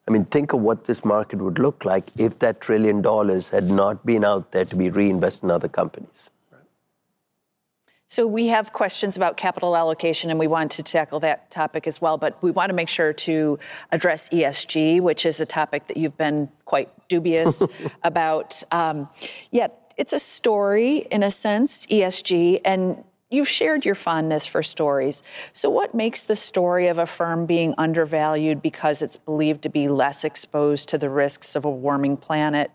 [0.09, 3.69] I mean, think of what this market would look like if that trillion dollars had
[3.69, 6.31] not been out there to be reinvested in other companies.
[8.07, 12.01] So we have questions about capital allocation, and we want to tackle that topic as
[12.01, 12.17] well.
[12.17, 13.59] But we want to make sure to
[13.91, 17.61] address ESG, which is a topic that you've been quite dubious
[18.03, 18.63] about.
[18.71, 19.09] Um,
[19.51, 25.21] yet it's a story in a sense, ESG, and You've shared your fondness for stories.
[25.53, 29.87] So, what makes the story of a firm being undervalued because it's believed to be
[29.87, 32.71] less exposed to the risks of a warming planet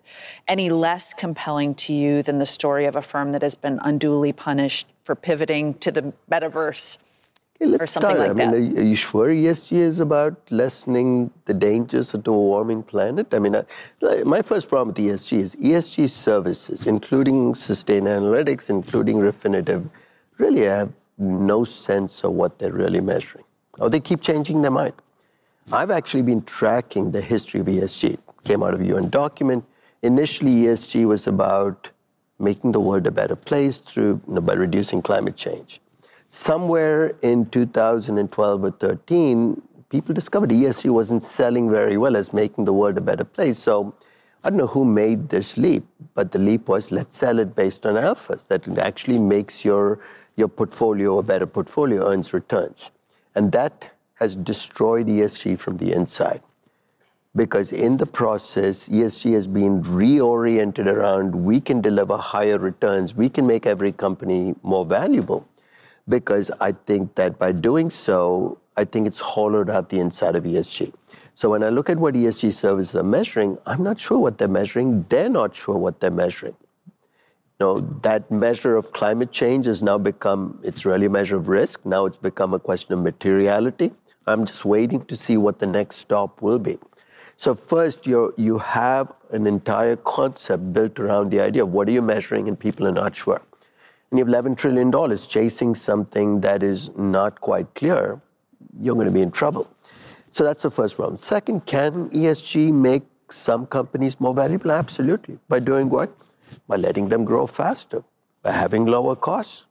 [0.46, 4.32] any less compelling to you than the story of a firm that has been unduly
[4.32, 6.98] punished for pivoting to the metaverse?
[7.56, 8.36] Okay, let's or something start.
[8.36, 12.84] Like I mean, are you sure ESG is about lessening the dangers of a warming
[12.84, 13.34] planet?
[13.34, 13.64] I mean, I,
[14.24, 19.90] my first problem with ESG is ESG services, including Sustainalytics, including Refinitiv,
[20.38, 23.44] really have no sense of what they're really measuring.
[23.78, 24.94] Or they keep changing their mind.
[25.72, 28.14] I've actually been tracking the history of ESG.
[28.14, 29.64] It came out of a UN document.
[30.02, 31.90] Initially, ESG was about
[32.38, 35.80] making the world a better place through you know, by reducing climate change.
[36.28, 42.72] Somewhere in 2012 or 13, people discovered ESG wasn't selling very well as making the
[42.72, 43.58] world a better place.
[43.58, 43.94] So
[44.42, 47.86] I don't know who made this leap, but the leap was let's sell it based
[47.86, 50.00] on alphas that actually makes your
[50.36, 52.90] your portfolio, a better portfolio, earns returns.
[53.34, 56.40] And that has destroyed ESG from the inside.
[57.36, 63.28] Because in the process, ESG has been reoriented around we can deliver higher returns, we
[63.28, 65.48] can make every company more valuable.
[66.08, 70.44] Because I think that by doing so, I think it's hollowed out the inside of
[70.44, 70.92] ESG.
[71.34, 74.46] So when I look at what ESG services are measuring, I'm not sure what they're
[74.46, 75.06] measuring.
[75.08, 76.54] They're not sure what they're measuring
[77.64, 81.84] know, that measure of climate change has now become, it's really a measure of risk.
[81.84, 83.92] Now it's become a question of materiality.
[84.26, 86.78] I'm just waiting to see what the next stop will be.
[87.36, 91.92] So first, you you have an entire concept built around the idea of what are
[91.92, 93.42] you measuring and people are not sure.
[94.10, 98.20] And you have $11 trillion chasing something that is not quite clear,
[98.78, 99.68] you're going to be in trouble.
[100.30, 101.18] So that's the first problem.
[101.18, 104.70] Second, can ESG make some companies more valuable?
[104.70, 105.38] Absolutely.
[105.48, 106.16] By doing what?
[106.68, 108.04] By letting them grow faster,
[108.42, 109.66] by having lower costs.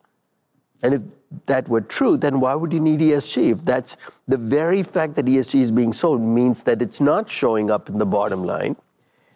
[0.82, 1.02] And if
[1.46, 3.52] that were true, then why would you need ESG?
[3.52, 7.72] If that's the very fact that ESG is being sold means that it's not showing
[7.72, 8.76] up in the bottom line,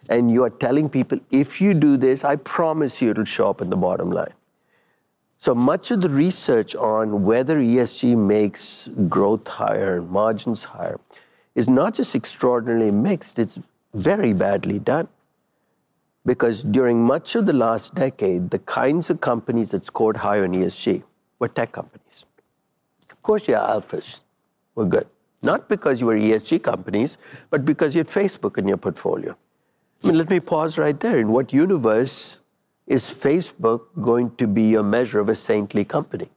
[0.09, 3.61] and you are telling people, if you do this, I promise you it'll show up
[3.61, 4.33] in the bottom line.
[5.37, 10.99] So much of the research on whether ESG makes growth higher, and margins higher,
[11.55, 13.59] is not just extraordinarily mixed, it's
[13.93, 15.07] very badly done
[16.27, 20.51] because during much of the last decade, the kinds of companies that scored higher on
[20.51, 21.01] ESG
[21.39, 22.25] were tech companies.
[23.09, 24.19] Of course, your alphas
[24.75, 25.07] were good,
[25.41, 27.17] not because you were ESG companies,
[27.49, 29.37] but because you had Facebook in your portfolio.
[30.03, 31.17] I mean, let me pause right there.
[31.17, 32.39] In what universe
[32.87, 36.29] is Facebook going to be a measure of a saintly company?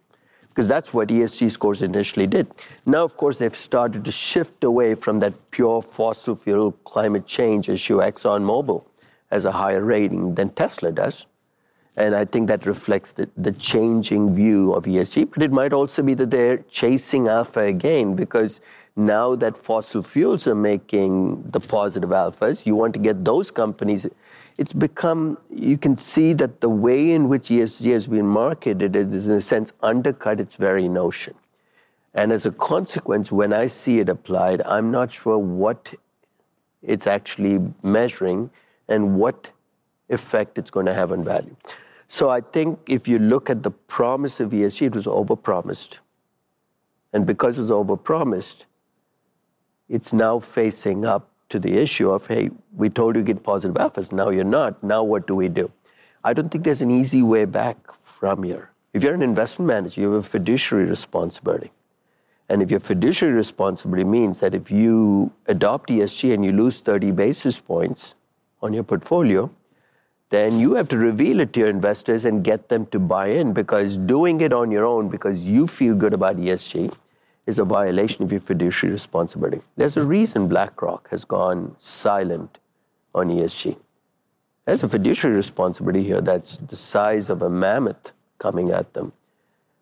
[0.51, 2.47] Because that's what ESG scores initially did.
[2.87, 7.69] Now, of course, they've started to shift away from that pure fossil fuel climate change
[7.69, 8.85] issue, ExxonMobil
[9.31, 11.27] has a higher rating than Tesla does.
[11.97, 15.31] And I think that reflects the, the changing view of ESG.
[15.33, 18.61] But it might also be that they're chasing alpha again because
[18.97, 24.07] now that fossil fuels are making the positive alphas, you want to get those companies.
[24.57, 29.29] It's become, you can see that the way in which ESG has been marketed is,
[29.29, 31.35] in a sense, undercut its very notion.
[32.15, 35.95] And as a consequence, when I see it applied, I'm not sure what
[36.83, 38.51] it's actually measuring
[38.91, 39.53] and what
[40.09, 41.57] effect it's going to have on value.
[42.09, 45.99] So I think if you look at the promise of ESG, it was overpromised.
[47.13, 48.65] And because it was overpromised,
[49.89, 53.77] it's now facing up to the issue of, hey, we told you to get positive
[53.77, 54.83] alphas, now you're not.
[54.83, 55.71] Now what do we do?
[56.23, 58.71] I don't think there's an easy way back from here.
[58.93, 61.73] If you're an investment manager, you have a fiduciary responsibility.
[62.49, 67.13] And if your fiduciary responsibility means that if you adopt ESG and you lose 30
[67.13, 68.17] basis points,
[68.63, 69.51] on your portfolio,
[70.31, 73.53] then you have to reveal it to your investors and get them to buy in
[73.53, 76.95] because doing it on your own because you feel good about ESG
[77.47, 79.63] is a violation of your fiduciary responsibility.
[79.77, 82.59] There's a reason BlackRock has gone silent
[83.15, 83.77] on ESG.
[84.67, 89.13] There's a fiduciary responsibility here that's the size of a mammoth coming at them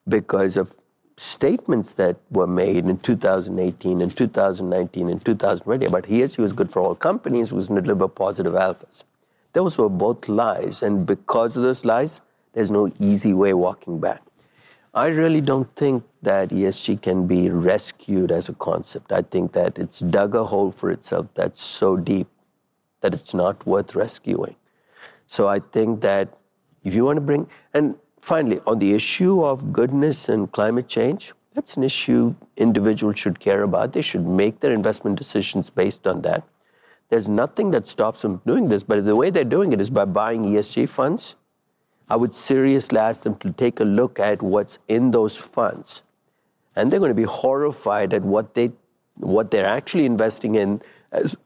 [0.08, 0.74] because of
[1.18, 6.80] statements that were made in 2018 and 2019 and 2020 about ESG was good for
[6.80, 9.02] all companies, was going to deliver positive alphas.
[9.52, 12.20] Those were both lies, and because of those lies,
[12.52, 14.22] there's no easy way walking back.
[14.94, 19.10] I really don't think that ESG can be rescued as a concept.
[19.10, 22.28] I think that it's dug a hole for itself that's so deep
[23.00, 24.54] that it's not worth rescuing.
[25.26, 26.28] So I think that
[26.84, 31.32] if you want to bring, and finally, on the issue of goodness and climate change,
[31.54, 33.92] that's an issue individuals should care about.
[33.92, 36.44] They should make their investment decisions based on that.
[37.08, 40.04] There's nothing that stops them doing this, but the way they're doing it is by
[40.04, 41.36] buying ESG funds.
[42.08, 46.02] I would seriously ask them to take a look at what's in those funds.
[46.76, 48.72] And they're going to be horrified at what, they,
[49.16, 50.80] what they're actually investing in
[51.12, 51.36] as,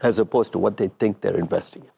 [0.00, 1.90] as opposed to what they think they're investing in.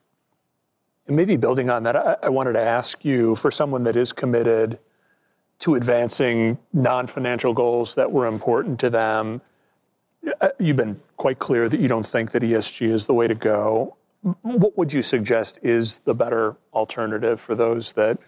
[1.08, 4.12] And maybe building on that, I, I wanted to ask you for someone that is
[4.12, 4.78] committed
[5.60, 9.40] to advancing non financial goals that were important to them.
[10.40, 13.34] Uh, you've been quite clear that you don't think that ESG is the way to
[13.34, 13.96] go.
[14.42, 18.18] What would you suggest is the better alternative for those that,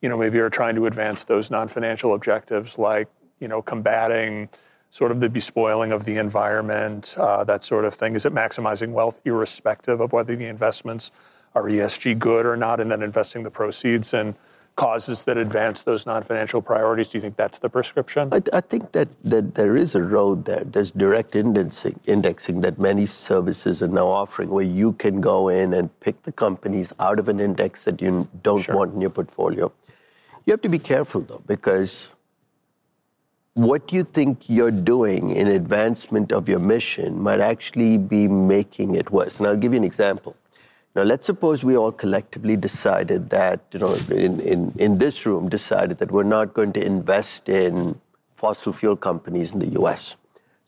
[0.00, 4.48] you know, maybe are trying to advance those non-financial objectives, like, you know, combating
[4.88, 8.14] sort of the bespoiling of the environment, uh, that sort of thing?
[8.14, 11.10] Is it maximizing wealth irrespective of whether the investments
[11.54, 14.36] are ESG good or not, and then investing the proceeds in
[14.76, 17.08] causes that advance those non-financial priorities?
[17.10, 18.32] Do you think that's the prescription?
[18.32, 20.64] I, I think that, that there is a road there.
[20.64, 25.74] There's direct indexing, indexing that many services are now offering, where you can go in
[25.74, 28.76] and pick the companies out of an index that you don't sure.
[28.76, 29.72] want in your portfolio.
[30.46, 32.14] You have to be careful though, because
[33.54, 39.10] what you think you're doing in advancement of your mission might actually be making it
[39.10, 39.38] worse.
[39.38, 40.36] And I'll give you an example.
[40.96, 45.48] Now, let's suppose we all collectively decided that, you know, in, in, in this room,
[45.48, 48.00] decided that we're not going to invest in
[48.30, 50.16] fossil fuel companies in the US.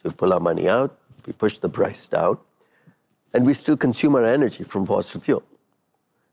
[0.01, 2.39] So we pull our money out, we push the price down,
[3.35, 5.43] and we still consume our energy from fossil fuel.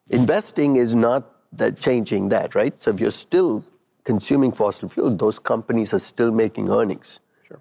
[0.09, 2.79] Investing is not that changing that, right?
[2.79, 3.65] So if you're still
[4.03, 7.21] consuming fossil fuel, those companies are still making earnings.
[7.47, 7.59] Sure.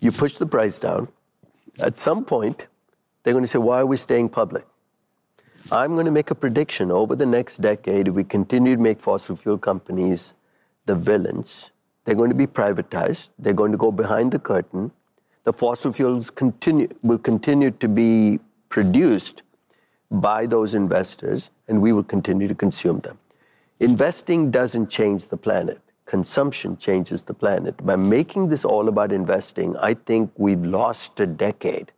[0.00, 1.08] You push the price down.
[1.78, 2.66] At some point,
[3.22, 4.66] they're going to say, why are we staying public?
[5.72, 9.34] I'm going to make a prediction over the next decade, we continue to make fossil
[9.34, 10.34] fuel companies
[10.84, 11.72] the villains,
[12.04, 14.92] they're going to be privatized, they're going to go behind the curtain.
[15.42, 18.38] The fossil fuels continue, will continue to be
[18.68, 19.42] produced
[20.08, 23.18] by those investors, and we will continue to consume them.
[23.80, 25.80] Investing doesn't change the planet.
[26.04, 27.84] Consumption changes the planet.
[27.84, 31.90] By making this all about investing, I think we've lost a decade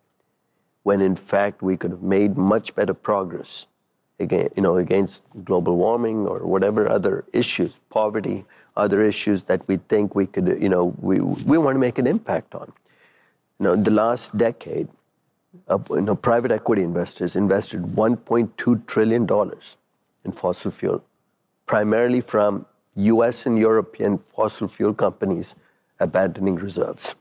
[0.88, 3.66] when in fact we could have made much better progress
[4.20, 8.38] again, you know, against global warming or whatever other issues, poverty,
[8.76, 12.06] other issues that we think we could, you know, we, we want to make an
[12.06, 12.72] impact on.
[13.58, 14.88] You know, the last decade,
[15.68, 19.28] uh, you know, private equity investors invested $1.2 trillion
[20.24, 21.04] in fossil fuel,
[21.66, 22.64] primarily from
[22.96, 25.54] US and European fossil fuel companies
[26.00, 27.14] abandoning reserves.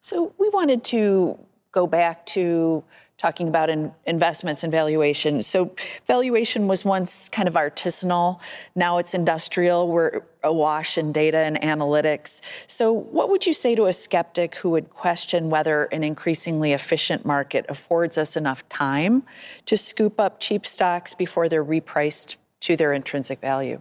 [0.00, 1.38] So we wanted to
[1.72, 2.84] go back to
[3.22, 5.42] talking about in investments and valuation.
[5.42, 5.70] So
[6.06, 8.40] valuation was once kind of artisanal.
[8.74, 9.88] Now it's industrial.
[9.88, 12.40] We're awash in data and analytics.
[12.66, 17.24] So what would you say to a skeptic who would question whether an increasingly efficient
[17.24, 19.22] market affords us enough time
[19.66, 23.80] to scoop up cheap stocks before they're repriced to their intrinsic value?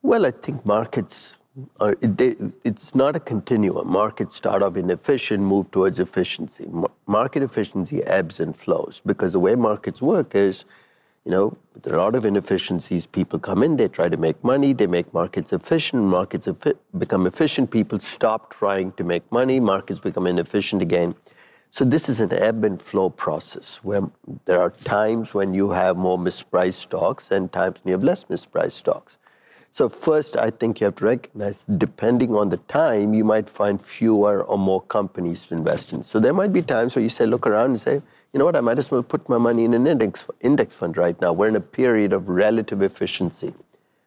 [0.00, 1.34] Well, I think markets
[1.80, 3.88] uh, it, it's not a continuum.
[3.88, 6.68] Markets start off inefficient, move towards efficiency.
[7.06, 10.64] market efficiency ebbs and flows because the way markets work is,
[11.24, 13.06] you know, there are a lot of inefficiencies.
[13.06, 17.26] People come in, they try to make money, they make markets efficient, markets efi- become
[17.26, 21.14] efficient, people stop trying to make money, markets become inefficient again.
[21.70, 24.10] So this is an ebb and flow process where
[24.46, 28.24] there are times when you have more mispriced stocks and times when you have less
[28.24, 29.16] mispriced stocks.
[29.74, 33.82] So first, I think you have to recognize, depending on the time, you might find
[33.82, 36.02] fewer or more companies to invest in.
[36.02, 38.02] So there might be times where you say, look around and say,
[38.32, 40.98] you know what, I might as well put my money in an index, index fund
[40.98, 41.32] right now.
[41.32, 43.54] We're in a period of relative efficiency.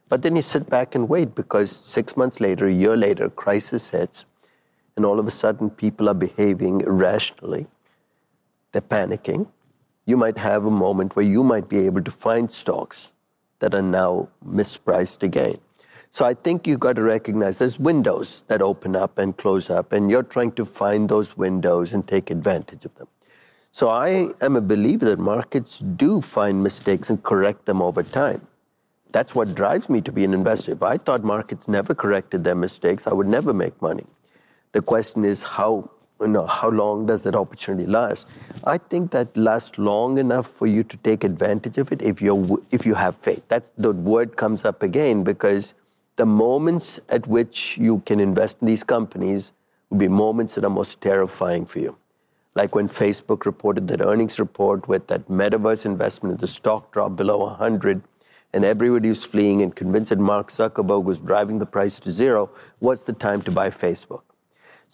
[0.07, 3.89] But then you sit back and wait because six months later, a year later, crisis
[3.89, 4.25] hits,
[4.95, 7.65] and all of a sudden people are behaving irrationally.
[8.71, 9.47] They're panicking.
[10.05, 13.13] You might have a moment where you might be able to find stocks
[13.59, 15.57] that are now mispriced again.
[16.11, 19.91] So I think you've got to recognize there's windows that open up and close up,
[19.91, 23.07] and you're trying to find those windows and take advantage of them.
[23.71, 28.47] So I am a believer that markets do find mistakes and correct them over time.
[29.11, 30.71] That's what drives me to be an investor.
[30.71, 34.05] If I thought markets never corrected their mistakes, I would never make money.
[34.71, 35.91] The question is how
[36.21, 38.27] you know, how long does that opportunity last?
[38.63, 42.65] I think that lasts long enough for you to take advantage of it if you
[42.71, 43.43] if you have faith.
[43.49, 45.73] That the word comes up again because
[46.15, 49.51] the moments at which you can invest in these companies
[49.89, 51.97] will be moments that are most terrifying for you.
[52.55, 57.39] Like when Facebook reported that earnings report with that metaverse investment, the stock dropped below
[57.39, 58.01] 100,
[58.53, 62.49] and everybody was fleeing and convinced that Mark Zuckerberg was driving the price to zero.
[62.79, 64.21] What's the time to buy Facebook?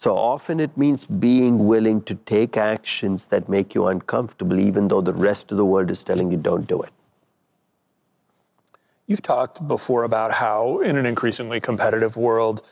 [0.02, 5.00] So often it means being willing to take actions that make you uncomfortable, even though
[5.00, 6.90] the rest of the world is telling you don't do it.
[9.06, 12.62] You've talked before about how, in an increasingly competitive world,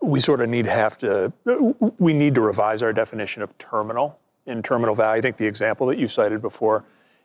[0.00, 1.32] we sort of need have to
[1.98, 5.18] we need to revise our definition of terminal in terminal value.
[5.18, 6.84] I think the example that you cited before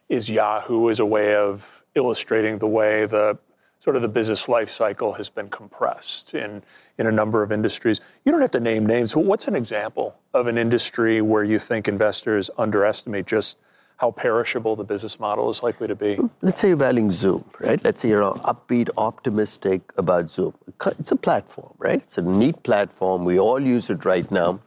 [0.09, 3.37] is Yahoo as a way of illustrating the way the
[3.79, 6.63] sort of the business life cycle has been compressed in,
[6.97, 7.99] in a number of industries.
[8.23, 11.59] You don't have to name names, but what's an example of an industry where you
[11.59, 13.57] think investors underestimate just
[13.97, 16.19] how perishable the business model is likely to be?
[16.41, 17.81] Let's say you're valuing Zoom, right?
[17.83, 20.53] Let's say you're upbeat, optimistic about Zoom.
[20.99, 22.01] It's a platform, right?
[22.01, 23.23] It's a neat platform.
[23.23, 24.59] We all use it right now.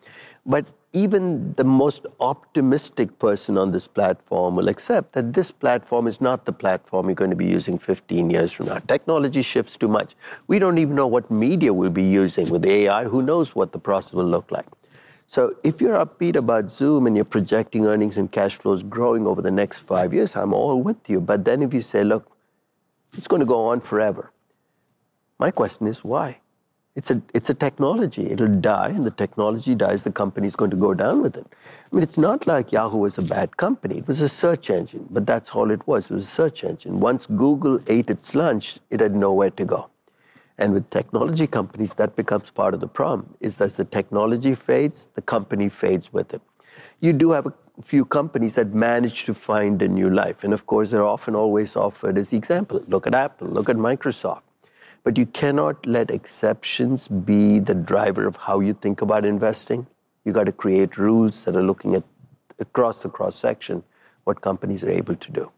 [0.46, 6.20] But even the most optimistic person on this platform will accept that this platform is
[6.20, 8.78] not the platform you're going to be using 15 years from now.
[8.78, 10.14] Technology shifts too much.
[10.46, 13.04] We don't even know what media we'll be using with AI.
[13.04, 14.66] Who knows what the process will look like?
[15.26, 19.42] So if you're upbeat about Zoom and you're projecting earnings and cash flows growing over
[19.42, 21.20] the next five years, I'm all with you.
[21.20, 22.34] But then if you say, look,
[23.12, 24.32] it's going to go on forever,
[25.38, 26.40] my question is why?
[26.96, 28.30] It's a, it's a technology.
[28.30, 31.46] It'll die, and the technology dies, the company's going to go down with it.
[31.90, 33.98] I mean, it's not like Yahoo was a bad company.
[33.98, 36.10] It was a search engine, but that's all it was.
[36.10, 36.98] It was a search engine.
[36.98, 39.90] Once Google ate its lunch, it had nowhere to go.
[40.58, 45.08] And with technology companies, that becomes part of the problem, is as the technology fades,
[45.14, 46.42] the company fades with it.
[47.00, 50.42] You do have a few companies that manage to find a new life.
[50.42, 52.82] And of course, they're often always offered as the example.
[52.88, 54.47] Look at Apple, look at Microsoft.
[55.04, 59.86] But you cannot let exceptions be the driver of how you think about investing.
[60.24, 62.04] You got to create rules that are looking at
[62.58, 63.82] across the cross section
[64.24, 65.50] what companies are able to do.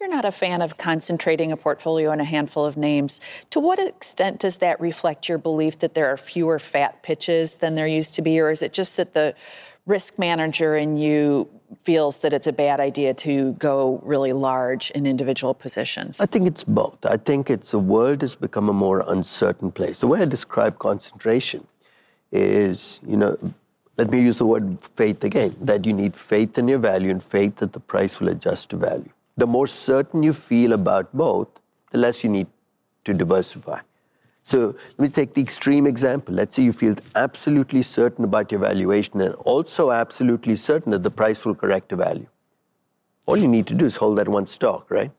[0.00, 3.20] You're not a fan of concentrating a portfolio in a handful of names.
[3.50, 7.74] To what extent does that reflect your belief that there are fewer fat pitches than
[7.74, 9.34] there used to be, or is it just that the
[9.88, 11.48] risk manager in you
[11.82, 16.20] feels that it's a bad idea to go really large in individual positions?
[16.20, 16.98] I think it's both.
[17.04, 20.00] I think it's the world has become a more uncertain place.
[20.00, 21.66] The way I describe concentration
[22.30, 23.36] is, you know,
[23.96, 27.22] let me use the word faith again, that you need faith in your value and
[27.22, 29.10] faith that the price will adjust to value.
[29.36, 31.48] The more certain you feel about both,
[31.90, 32.46] the less you need
[33.04, 33.80] to diversify.
[34.48, 36.34] So let me take the extreme example.
[36.34, 41.10] Let's say you feel absolutely certain about your valuation and also absolutely certain that the
[41.10, 42.26] price will correct the value.
[43.26, 45.10] All you need to do is hold that one stock, right?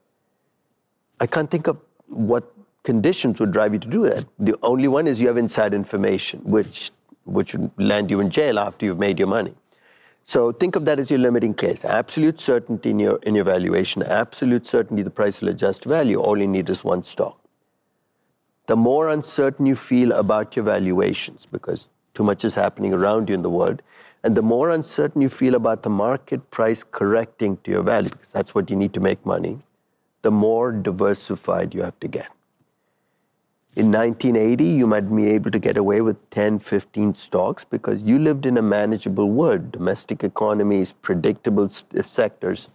[1.20, 2.52] I can't think of what
[2.82, 4.26] conditions would drive you to do that.
[4.40, 6.90] The only one is you have inside information, which,
[7.22, 9.54] which would land you in jail after you've made your money.
[10.24, 11.84] So think of that as your limiting case.
[11.84, 16.20] Absolute certainty in your, in your valuation, absolute certainty the price will adjust value.
[16.20, 17.40] All you need is one stock.
[18.70, 23.34] The more uncertain you feel about your valuations, because too much is happening around you
[23.34, 23.82] in the world,
[24.22, 28.28] and the more uncertain you feel about the market price correcting to your value, because
[28.28, 29.58] that's what you need to make money,
[30.22, 32.28] the more diversified you have to get.
[33.74, 38.20] In 1980, you might be able to get away with 10, 15 stocks because you
[38.20, 42.68] lived in a manageable world, domestic economies, predictable uh, sectors,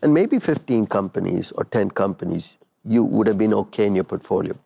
[0.00, 4.56] and maybe 15 companies or 10 companies, you would have been okay in your portfolio.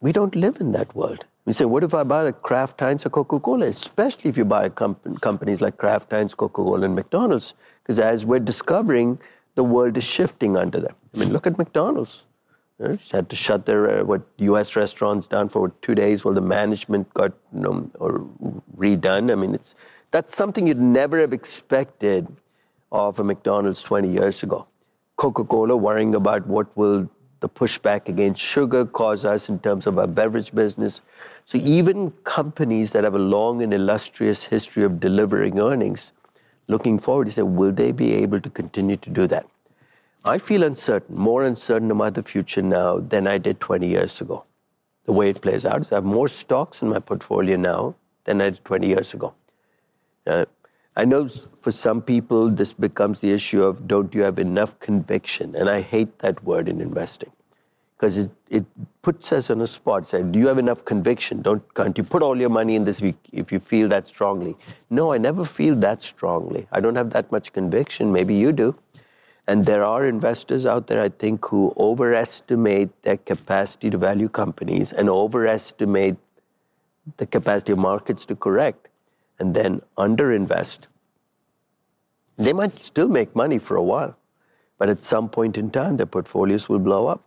[0.00, 1.24] We don't live in that world.
[1.44, 3.66] We say, what if I buy a Kraft Heinz or Coca Cola?
[3.66, 7.54] Especially if you buy comp- companies like Kraft Heinz, Coca Cola, and McDonald's.
[7.82, 9.18] Because as we're discovering,
[9.54, 10.94] the world is shifting under them.
[11.14, 12.24] I mean, look at McDonald's.
[12.78, 14.74] They had to shut their uh, what U.S.
[14.74, 18.26] restaurants down for two days while the management got you know or
[18.74, 19.30] redone.
[19.30, 19.74] I mean, it's
[20.12, 22.26] that's something you'd never have expected
[22.90, 24.66] of a McDonald's 20 years ago.
[25.16, 27.10] Coca-Cola worrying about what will
[27.40, 31.02] the pushback against sugar cause us in terms of our beverage business.
[31.46, 36.12] So even companies that have a long and illustrious history of delivering earnings,
[36.68, 39.46] looking forward, you say, will they be able to continue to do that?
[40.24, 44.44] I feel uncertain, more uncertain about the future now than I did 20 years ago.
[45.06, 48.40] The way it plays out is I have more stocks in my portfolio now than
[48.42, 49.34] I did 20 years ago.
[50.26, 50.44] Uh,
[51.00, 55.54] I know for some people this becomes the issue of don't you have enough conviction?
[55.54, 57.32] And I hate that word in investing
[57.96, 58.66] because it, it
[59.00, 60.06] puts us on a spot.
[60.08, 61.40] Say, do you have enough conviction?
[61.40, 63.00] Don't can't you put all your money in this
[63.32, 64.58] if you feel that strongly?
[64.90, 66.66] No, I never feel that strongly.
[66.70, 68.12] I don't have that much conviction.
[68.12, 68.76] Maybe you do.
[69.46, 74.92] And there are investors out there, I think, who overestimate their capacity to value companies
[74.92, 76.18] and overestimate
[77.16, 78.88] the capacity of markets to correct
[79.40, 80.89] and then underinvest.
[82.40, 84.16] They might still make money for a while,
[84.78, 87.22] but at some point in time, their portfolios will blow up.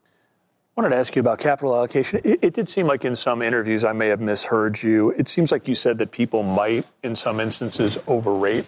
[0.00, 2.22] I wanted to ask you about capital allocation.
[2.24, 5.10] It, it, did seem like in some interviews I may have misheard you.
[5.10, 8.64] It seems like you said that people might, in some instances, overrate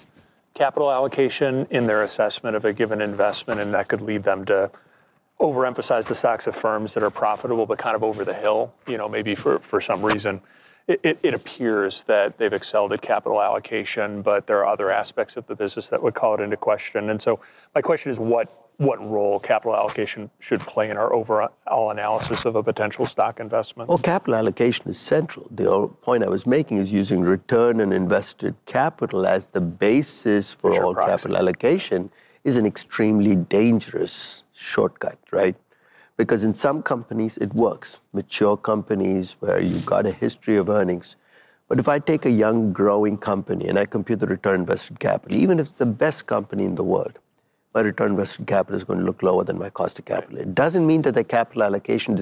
[0.53, 4.71] capital allocation in their assessment of a given investment, and that could lead them to
[5.41, 8.99] overemphasize the stocks of firms that are profitable but kind of over the hill, you
[8.99, 10.43] know, maybe for, for some reason.
[10.87, 15.37] It, it, it, appears that they've excelled at capital allocation, but there are other aspects
[15.37, 17.11] of the business that would call it into question.
[17.11, 17.39] And so,
[17.75, 18.49] my question is what
[18.81, 23.91] what role capital allocation should play in our overall analysis of a potential stock investment?
[23.91, 25.47] Well, capital allocation is central.
[25.51, 30.83] The point I was making is using return on invested capital as the basis for
[30.83, 31.11] all proxy.
[31.11, 32.11] capital allocation
[32.43, 35.57] is an extremely dangerous shortcut, right?
[36.21, 41.17] Because in some companies it works, mature companies where you've got a history of earnings.
[41.67, 45.39] But if I take a young, growing company and I compute the return invested capital,
[45.39, 47.19] even if it's the best company in the world,
[47.73, 50.37] my return invested capital is going to look lower than my cost of capital.
[50.37, 52.17] It doesn't mean that the capital allocation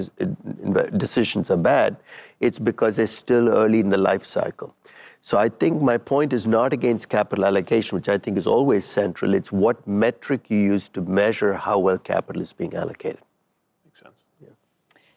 [0.96, 1.96] decisions are bad.
[2.38, 4.76] It's because they're still early in the life cycle.
[5.22, 8.84] So I think my point is not against capital allocation, which I think is always
[8.84, 9.34] central.
[9.34, 13.18] It's what metric you use to measure how well capital is being allocated.
[14.04, 14.24] Makes sense.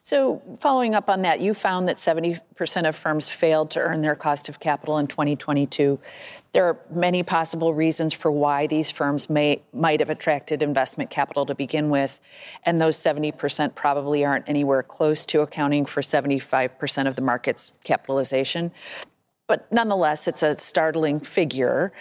[0.04, 4.16] So, following up on that, you found that 70% of firms failed to earn their
[4.16, 6.00] cost of capital in 2022.
[6.54, 11.46] There are many possible reasons for why these firms may might have attracted investment capital
[11.46, 12.20] to begin with,
[12.64, 18.72] and those 70% probably aren't anywhere close to accounting for 75% of the market's capitalization.
[19.48, 21.94] But nonetheless, it's a startling figure.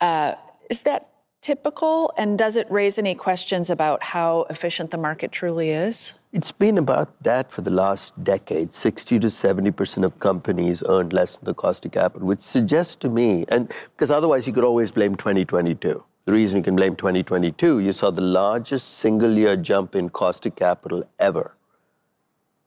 [0.00, 0.34] Uh,
[0.68, 1.08] is that
[1.40, 6.14] typical, and does it raise any questions about how efficient the market truly is?
[6.34, 8.74] It's been about that for the last decade.
[8.74, 13.08] 60 to 70% of companies earned less than the cost of capital, which suggests to
[13.08, 16.02] me, and because otherwise you could always blame 2022.
[16.24, 20.44] The reason you can blame 2022, you saw the largest single year jump in cost
[20.44, 21.54] of capital ever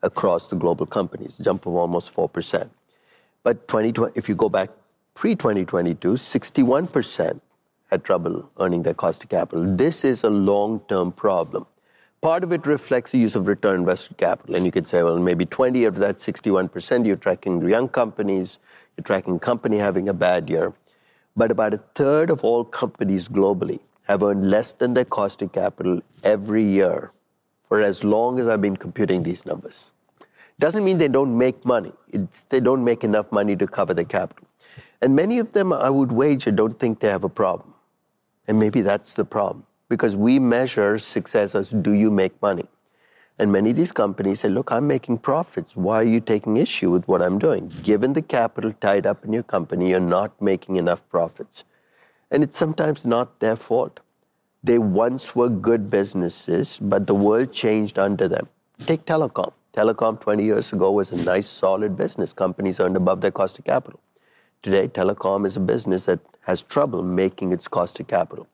[0.01, 2.69] across the global companies, jump of almost 4%.
[3.43, 4.69] But 2020, if you go back
[5.13, 7.41] pre 2022, 61%
[7.91, 9.75] had trouble earning their cost of capital.
[9.75, 11.65] This is a long term problem.
[12.21, 14.55] Part of it reflects the use of return invested capital.
[14.55, 18.57] And you could say, well, maybe 20 of that 61%, you're tracking young companies,
[18.95, 20.73] you're tracking company having a bad year.
[21.35, 25.51] But about a third of all companies globally have earned less than their cost of
[25.51, 27.11] capital every year
[27.67, 29.91] for as long as I've been computing these numbers.
[30.57, 31.91] Doesn't mean they don't make money.
[32.07, 34.47] It's, they don't make enough money to cover their capital.
[35.01, 37.75] And many of them, I would wager, don't think they have a problem.
[38.47, 42.65] And maybe that's the problem because we measure success as do you make money?
[43.39, 45.75] And many of these companies say, look, I'm making profits.
[45.75, 47.71] Why are you taking issue with what I'm doing?
[47.83, 51.63] Given the capital tied up in your company, you're not making enough profits.
[52.31, 53.99] And it's sometimes not their fault.
[54.63, 58.49] They once were good businesses, but the world changed under them.
[58.85, 59.53] Take telecom.
[59.73, 62.33] Telecom 20 years ago was a nice, solid business.
[62.33, 63.99] Companies earned above their cost of capital.
[64.63, 68.47] Today, telecom is a business that has trouble making its cost of capital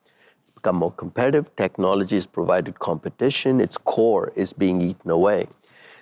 [0.64, 1.54] become more competitive.
[1.58, 3.60] Technology has provided competition.
[3.60, 5.48] Its core is being eaten away.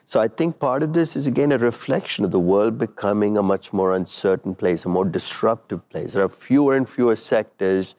[0.05, 3.43] So I think part of this is again a reflection of the world becoming a
[3.43, 6.13] much more uncertain place, a more disruptive place.
[6.13, 7.95] There are fewer and fewer sectors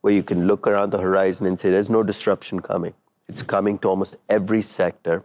[0.00, 2.94] where you can look around the horizon and say there's no disruption coming.
[3.28, 5.22] It's coming to almost every sector.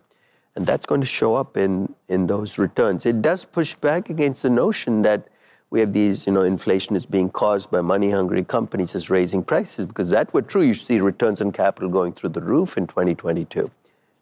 [0.56, 3.06] And that's going to show up in, in those returns.
[3.06, 5.28] It does push back against the notion that
[5.76, 9.86] we have these, you know, inflation is being caused by money-hungry companies just raising prices
[9.86, 10.62] because that were true.
[10.62, 13.70] You see returns on capital going through the roof in 2022,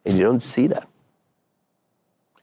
[0.04, 0.88] and you don't see that.
[2.34, 2.40] I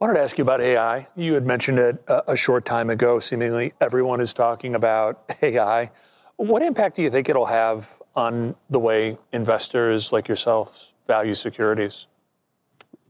[0.00, 1.06] wanted to ask you about AI.
[1.14, 3.20] You had mentioned it a, a short time ago.
[3.20, 5.92] Seemingly everyone is talking about AI.
[6.34, 12.08] What impact do you think it'll have on the way investors like yourself value securities?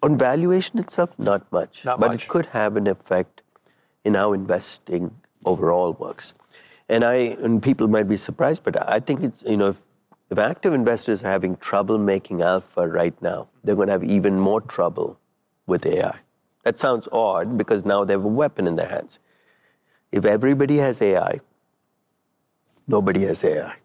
[0.02, 1.86] On valuation itself, not much.
[1.86, 2.24] Not but much.
[2.24, 3.40] it could have an effect
[4.04, 5.14] in how investing
[5.44, 6.34] overall works.
[6.88, 9.82] And I and people might be surprised, but I think it's you know if,
[10.30, 14.38] if active investors are having trouble making alpha right now, they're going to have even
[14.38, 15.18] more trouble
[15.66, 16.18] with AI.
[16.64, 19.18] That sounds odd because now they have a weapon in their hands.
[20.12, 21.40] If everybody has AI,
[22.86, 23.76] nobody has AI.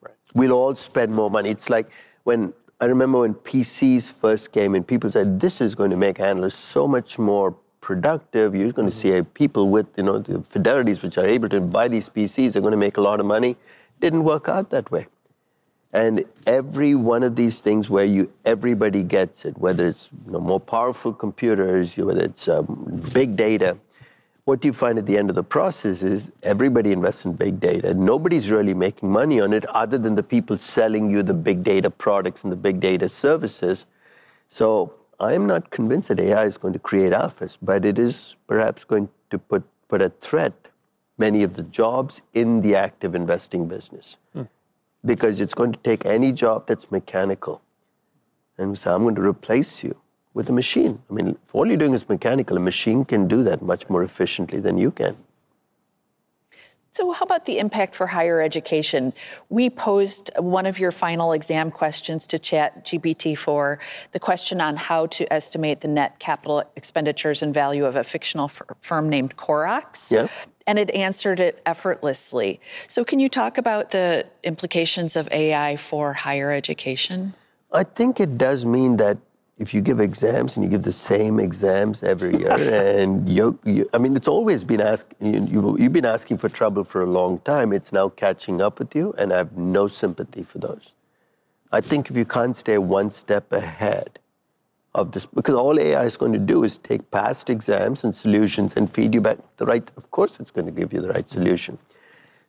[0.00, 0.14] Right.
[0.34, 1.50] We'll all spend more money.
[1.50, 1.90] It's like
[2.24, 6.20] when I remember when PCs first came in, people said this is going to make
[6.20, 8.54] analysts so much more productive.
[8.54, 11.88] You're going to see people with you know the fidelities which are able to buy
[11.88, 12.52] these PCs.
[12.52, 13.56] They're going to make a lot of money.
[14.00, 15.06] Didn't work out that way.
[15.92, 20.40] And every one of these things where you everybody gets it, whether it's you know,
[20.40, 23.78] more powerful computers, whether it's um, big data,
[24.44, 27.94] what you find at the end of the process is everybody invests in big data.
[27.94, 31.90] Nobody's really making money on it other than the people selling you the big data
[31.90, 33.86] products and the big data services.
[34.48, 38.84] So I'm not convinced that AI is going to create alphas, but it is perhaps
[38.84, 40.68] going to put, put a threat
[41.18, 44.16] many of the jobs in the active investing business.
[44.32, 44.42] Hmm.
[45.04, 47.62] Because it's going to take any job that's mechanical
[48.56, 49.96] and say, I'm going to replace you
[50.34, 51.02] with a machine.
[51.10, 54.02] I mean, if all you're doing is mechanical, a machine can do that much more
[54.02, 55.16] efficiently than you can.
[56.98, 59.12] So, how about the impact for higher education?
[59.50, 63.78] We posed one of your final exam questions to Chat GPT for
[64.10, 68.48] the question on how to estimate the net capital expenditures and value of a fictional
[68.48, 70.10] firm named Corox.
[70.10, 70.26] Yeah.
[70.66, 72.60] And it answered it effortlessly.
[72.88, 77.32] So, can you talk about the implications of AI for higher education?
[77.70, 79.18] I think it does mean that
[79.58, 82.52] if you give exams and you give the same exams every year,
[83.00, 85.12] and you, you I mean, it's always been asked.
[85.20, 87.72] You, you, you've been asking for trouble for a long time.
[87.72, 90.92] It's now catching up with you, and I have no sympathy for those.
[91.72, 94.18] I think if you can't stay one step ahead
[94.94, 98.74] of this, because all AI is going to do is take past exams and solutions
[98.74, 99.90] and feed you back the right.
[99.96, 101.78] Of course, it's going to give you the right solution.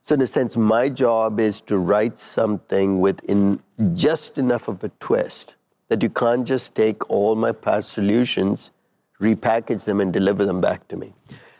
[0.03, 3.61] So, in a sense, my job is to write something with in
[3.93, 5.55] just enough of a twist
[5.89, 8.71] that you can't just take all my past solutions,
[9.19, 11.13] repackage them, and deliver them back to me.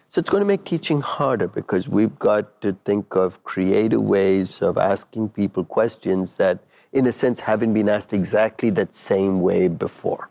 [0.08, 4.62] So, it's going to make teaching harder because we've got to think of creative ways
[4.62, 6.60] of asking people questions that,
[6.94, 10.30] in a sense, haven't been asked exactly that same way before.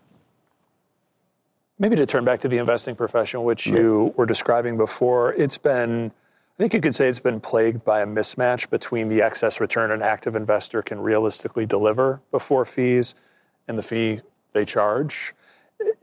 [1.77, 6.07] Maybe to turn back to the investing profession, which you were describing before, it's been,
[6.07, 9.91] I think you could say it's been plagued by a mismatch between the excess return
[9.91, 13.15] an active investor can realistically deliver before fees
[13.69, 14.19] and the fee
[14.51, 15.33] they charge,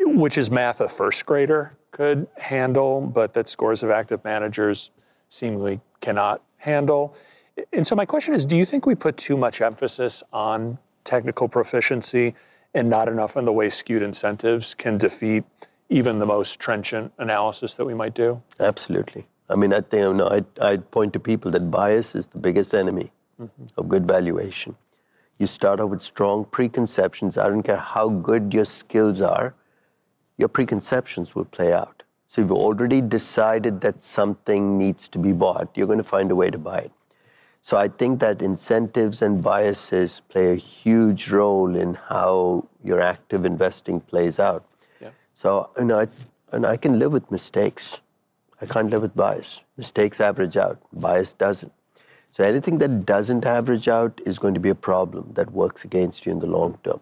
[0.01, 4.91] which is math a first grader could handle, but that scores of active managers
[5.29, 7.15] seemingly cannot handle.
[7.73, 11.49] And so my question is, do you think we put too much emphasis on technical
[11.49, 12.35] proficiency
[12.73, 15.45] and not enough on the way skewed incentives can defeat
[15.89, 18.43] even the most trenchant analysis that we might do?
[18.61, 19.27] Absolutely.
[19.49, 22.39] I mean, I think you know, I'd, I'd point to people that bias is the
[22.39, 23.11] biggest enemy
[23.41, 23.67] mm-hmm.
[23.77, 24.77] of good valuation.
[25.39, 27.37] You start out with strong preconceptions.
[27.37, 29.55] I don't care how good your skills are,
[30.39, 32.03] your preconceptions will play out.
[32.29, 36.31] So if you've already decided that something needs to be bought, you're going to find
[36.31, 36.93] a way to buy it.
[37.63, 43.45] So I think that incentives and biases play a huge role in how your active
[43.45, 44.65] investing plays out.
[45.01, 45.11] Yeah.
[45.35, 46.09] So you know, I,
[46.53, 48.01] and I can live with mistakes.
[48.61, 49.63] I can't live with bias.
[49.77, 50.79] Mistakes average out.
[50.93, 51.73] Bias doesn't.
[52.37, 56.27] So anything that doesn't average out is going to be a problem that works against
[56.27, 57.01] you in the long term.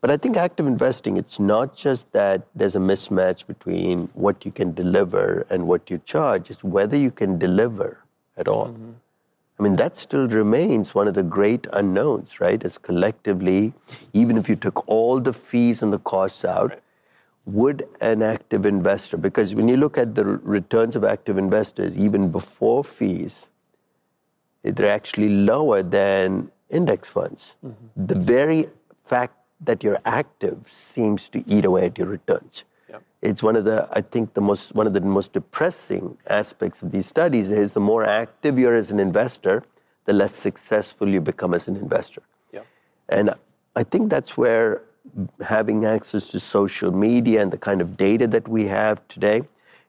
[0.00, 4.52] But I think active investing, it's not just that there's a mismatch between what you
[4.52, 7.98] can deliver and what you charge, it's whether you can deliver
[8.36, 8.68] at all.
[8.68, 8.92] Mm-hmm.
[9.58, 12.62] I mean, that still remains one of the great unknowns, right?
[12.62, 13.74] As collectively,
[14.12, 16.82] even if you took all the fees and the costs out, right.
[17.44, 22.30] would an active investor, because when you look at the returns of active investors, even
[22.30, 23.48] before fees,
[24.74, 27.54] they're actually lower than index funds.
[27.64, 28.06] Mm-hmm.
[28.06, 28.66] The very
[29.04, 32.64] fact that you're active seems to eat away at your returns.
[32.90, 33.02] Yep.
[33.22, 36.90] It's one of the, I think, the most one of the most depressing aspects of
[36.90, 39.62] these studies is the more active you're as an investor,
[40.04, 42.22] the less successful you become as an investor.
[42.52, 42.66] Yep.
[43.08, 43.34] And
[43.74, 44.82] I think that's where
[45.40, 49.42] having access to social media and the kind of data that we have today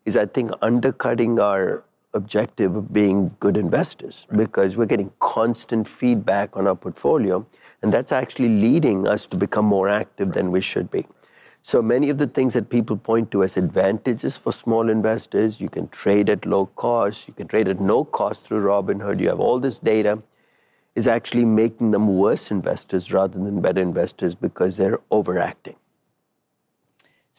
[0.06, 1.84] is, I think, undercutting our
[2.14, 4.40] objective of being good investors right.
[4.40, 7.46] because we're getting constant feedback on our portfolio
[7.82, 11.06] and that's actually leading us to become more active than we should be.
[11.62, 15.70] So many of the things that people point to as advantages for small investors, you
[15.70, 19.42] can trade at low cost, you can trade at no cost through Robinhood, you have
[19.42, 20.24] all this data,
[20.96, 25.76] is actually making them worse investors rather than better investors because they're overacting.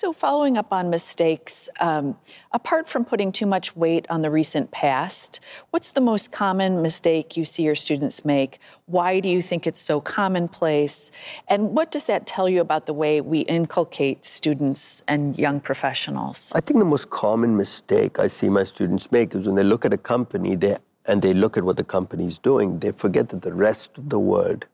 [0.00, 2.16] So, following up on mistakes, um,
[2.52, 5.40] apart from putting too much weight on the recent past,
[5.70, 8.60] what's the most common mistake you see your students make?
[8.86, 11.10] Why do you think it's so commonplace?
[11.48, 16.52] And what does that tell you about the way we inculcate students and young professionals?
[16.54, 19.84] I think the most common mistake I see my students make is when they look
[19.84, 20.76] at a company they,
[21.06, 24.10] and they look at what the company is doing, they forget that the rest of
[24.10, 24.66] the world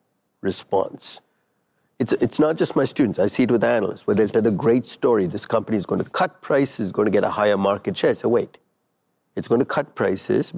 [0.43, 1.22] responds.
[1.99, 3.19] It's, it's not just my students.
[3.19, 5.27] I see it with analysts where they'll tell a great story.
[5.27, 8.15] This company is going to cut prices, going to get a higher market share.
[8.15, 8.59] So wait,
[9.37, 10.53] it's going to cut prices,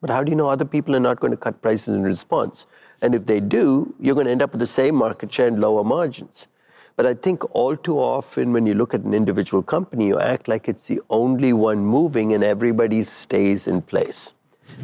[0.00, 2.66] but how do you know other people are not going to cut prices in response?
[3.00, 5.60] And if they do, you're going to end up with the same market share and
[5.60, 6.48] lower margins.
[6.96, 10.48] But I think all too often when you look at an individual company, you act
[10.48, 14.32] like it's the only one moving and everybody stays in place.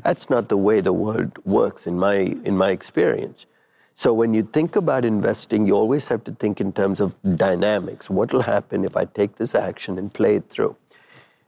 [0.02, 3.46] That's not the way the world works in my, in my experience.
[3.94, 8.08] So when you think about investing, you always have to think in terms of dynamics.
[8.08, 10.76] What will happen if I take this action and play it through?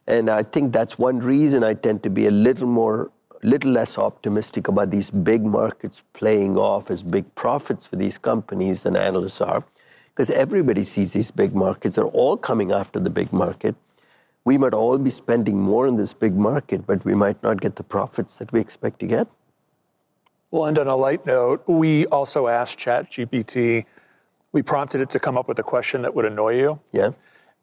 [0.06, 3.10] And I think that's one reason I tend to be a little more,
[3.42, 8.82] little less optimistic about these big markets playing off as big profits for these companies
[8.82, 9.64] than analysts are,
[10.10, 11.96] because everybody sees these big markets.
[11.96, 13.74] They're all coming after the big market.
[14.44, 17.76] We might all be spending more in this big market, but we might not get
[17.76, 19.26] the profits that we expect to get.
[20.54, 23.86] Well, and on a light note, we also asked ChatGPT,
[24.52, 26.78] we prompted it to come up with a question that would annoy you.
[26.92, 27.10] Yeah.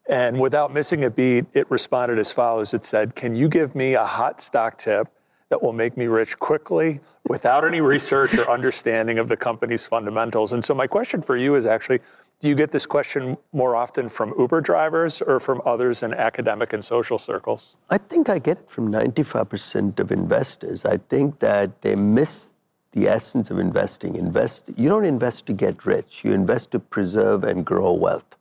[0.10, 3.94] And without missing a beat, it responded as follows It said, Can you give me
[3.94, 5.08] a hot stock tip
[5.48, 10.52] that will make me rich quickly without any research or understanding of the company's fundamentals?
[10.52, 12.02] And so, my question for you is actually
[12.42, 16.74] do you get this question more often from Uber drivers or from others in academic
[16.74, 17.78] and social circles?
[17.90, 20.84] I think I get it from 95% of investors.
[20.84, 22.50] I think that they miss
[22.92, 24.16] the essence of investing.
[24.16, 28.38] Invest, you don't invest to get rich, you invest to preserve and grow wealth.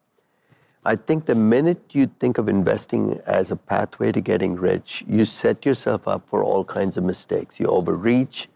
[0.84, 5.26] I think the minute you think of investing as a pathway to getting rich, you
[5.26, 7.61] set yourself up for all kinds of mistakes.
[7.61, 8.48] You overreach,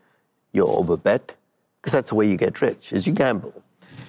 [0.53, 1.35] you overbet,
[1.81, 3.63] because that's the way you get rich, is you gamble.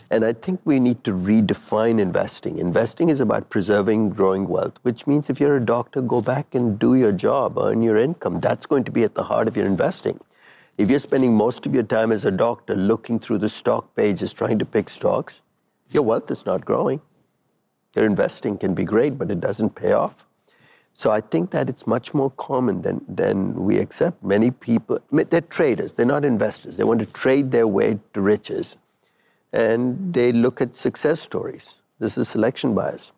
[0.10, 2.58] And I think we need to redefine investing.
[2.58, 6.80] Investing is about preserving, growing wealth, which means if you're a doctor, go back and
[6.80, 8.40] do your job, earn your income.
[8.40, 10.20] That's going to be at the heart of your investing.
[10.78, 14.34] If you're spending most of your time as a doctor looking through the stock pages
[14.34, 15.42] trying to pick stocks,
[15.90, 17.02] your wealth is not growing.
[17.96, 20.26] Your investing can be great, but it doesn't pay off.
[20.94, 24.22] So I think that it's much more common than, than we accept.
[24.22, 26.76] Many people, they're traders, they're not investors.
[26.76, 28.76] They want to trade their way to riches.
[29.54, 31.76] And they look at success stories.
[32.00, 33.14] This is selection bias.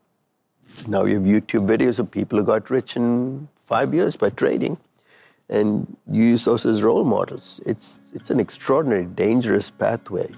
[0.86, 4.78] Now you have YouTube videos of people who got rich in five years by trading
[5.50, 7.60] and you use those as role models.
[7.66, 10.30] It's, it's an extraordinary, dangerous pathway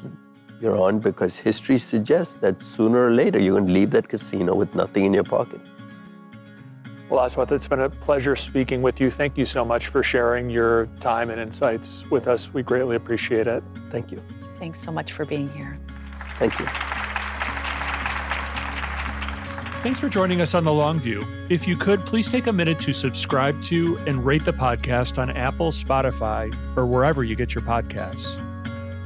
[0.61, 4.55] you're on because history suggests that sooner or later you're going to leave that casino
[4.55, 5.61] with nothing in your pocket.
[7.09, 9.09] Well, Aswath, it's been a pleasure speaking with you.
[9.09, 12.53] Thank you so much for sharing your time and insights with us.
[12.53, 13.63] We greatly appreciate it.
[13.89, 14.21] Thank you.
[14.59, 15.79] Thanks so much for being here.
[16.35, 17.08] Thank you.
[19.81, 21.23] Thanks for joining us on The Long View.
[21.47, 25.29] If you could, please take a minute to subscribe to and rate the podcast on
[25.29, 28.35] Apple, Spotify, or wherever you get your podcasts.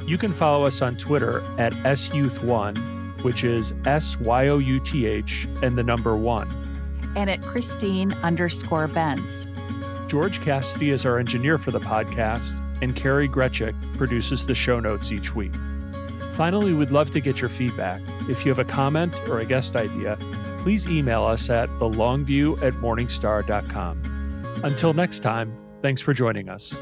[0.07, 5.05] You can follow us on Twitter at SYouth1, which is S Y O U T
[5.05, 6.49] H and the number one.
[7.15, 9.45] And at Christine underscore Benz.
[10.07, 15.11] George Cassidy is our engineer for the podcast and Kari Greczek produces the show notes
[15.11, 15.53] each week.
[16.33, 18.01] Finally, we'd love to get your feedback.
[18.27, 20.17] If you have a comment or a guest idea,
[20.63, 24.61] please email us at thelongview at morningstar.com.
[24.63, 26.73] Until next time, thanks for joining us.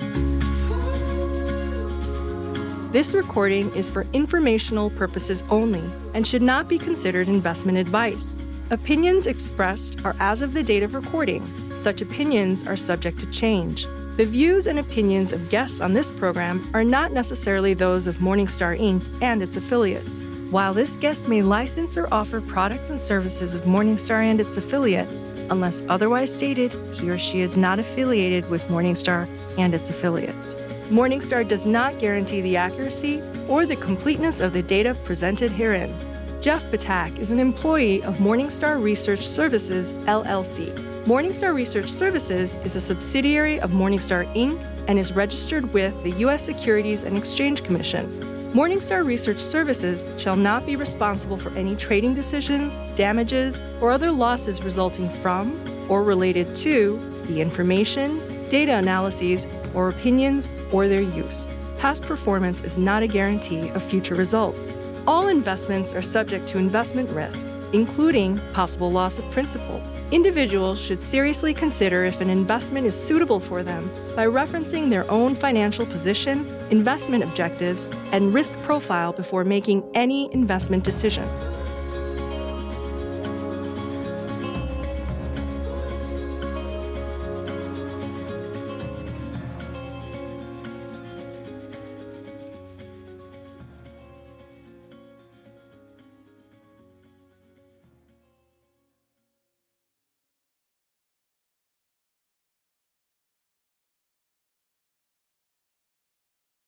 [2.93, 5.83] This recording is for informational purposes only
[6.13, 8.35] and should not be considered investment advice.
[8.69, 11.45] Opinions expressed are as of the date of recording.
[11.75, 13.85] Such opinions are subject to change.
[14.17, 18.77] The views and opinions of guests on this program are not necessarily those of Morningstar
[18.77, 19.01] Inc.
[19.21, 20.21] and its affiliates.
[20.49, 25.23] While this guest may license or offer products and services of Morningstar and its affiliates,
[25.49, 30.55] unless otherwise stated, he or she is not affiliated with Morningstar and its affiliates.
[30.89, 35.95] Morningstar does not guarantee the accuracy or the completeness of the data presented herein.
[36.41, 40.90] Jeff Ptak is an employee of Morningstar Research Services, LLC.
[41.05, 44.63] Morningstar Research Services is a subsidiary of Morningstar Inc.
[44.87, 46.45] and is registered with the U.S.
[46.45, 48.07] Securities and Exchange Commission.
[48.53, 54.61] Morningstar Research Services shall not be responsible for any trading decisions, damages, or other losses
[54.61, 61.49] resulting from or related to the information, data analyses, or opinions or their use.
[61.79, 64.71] Past performance is not a guarantee of future results.
[65.07, 69.81] All investments are subject to investment risk, including possible loss of principal.
[70.11, 75.35] Individuals should seriously consider if an investment is suitable for them by referencing their own
[75.35, 81.27] financial position, investment objectives, and risk profile before making any investment decision.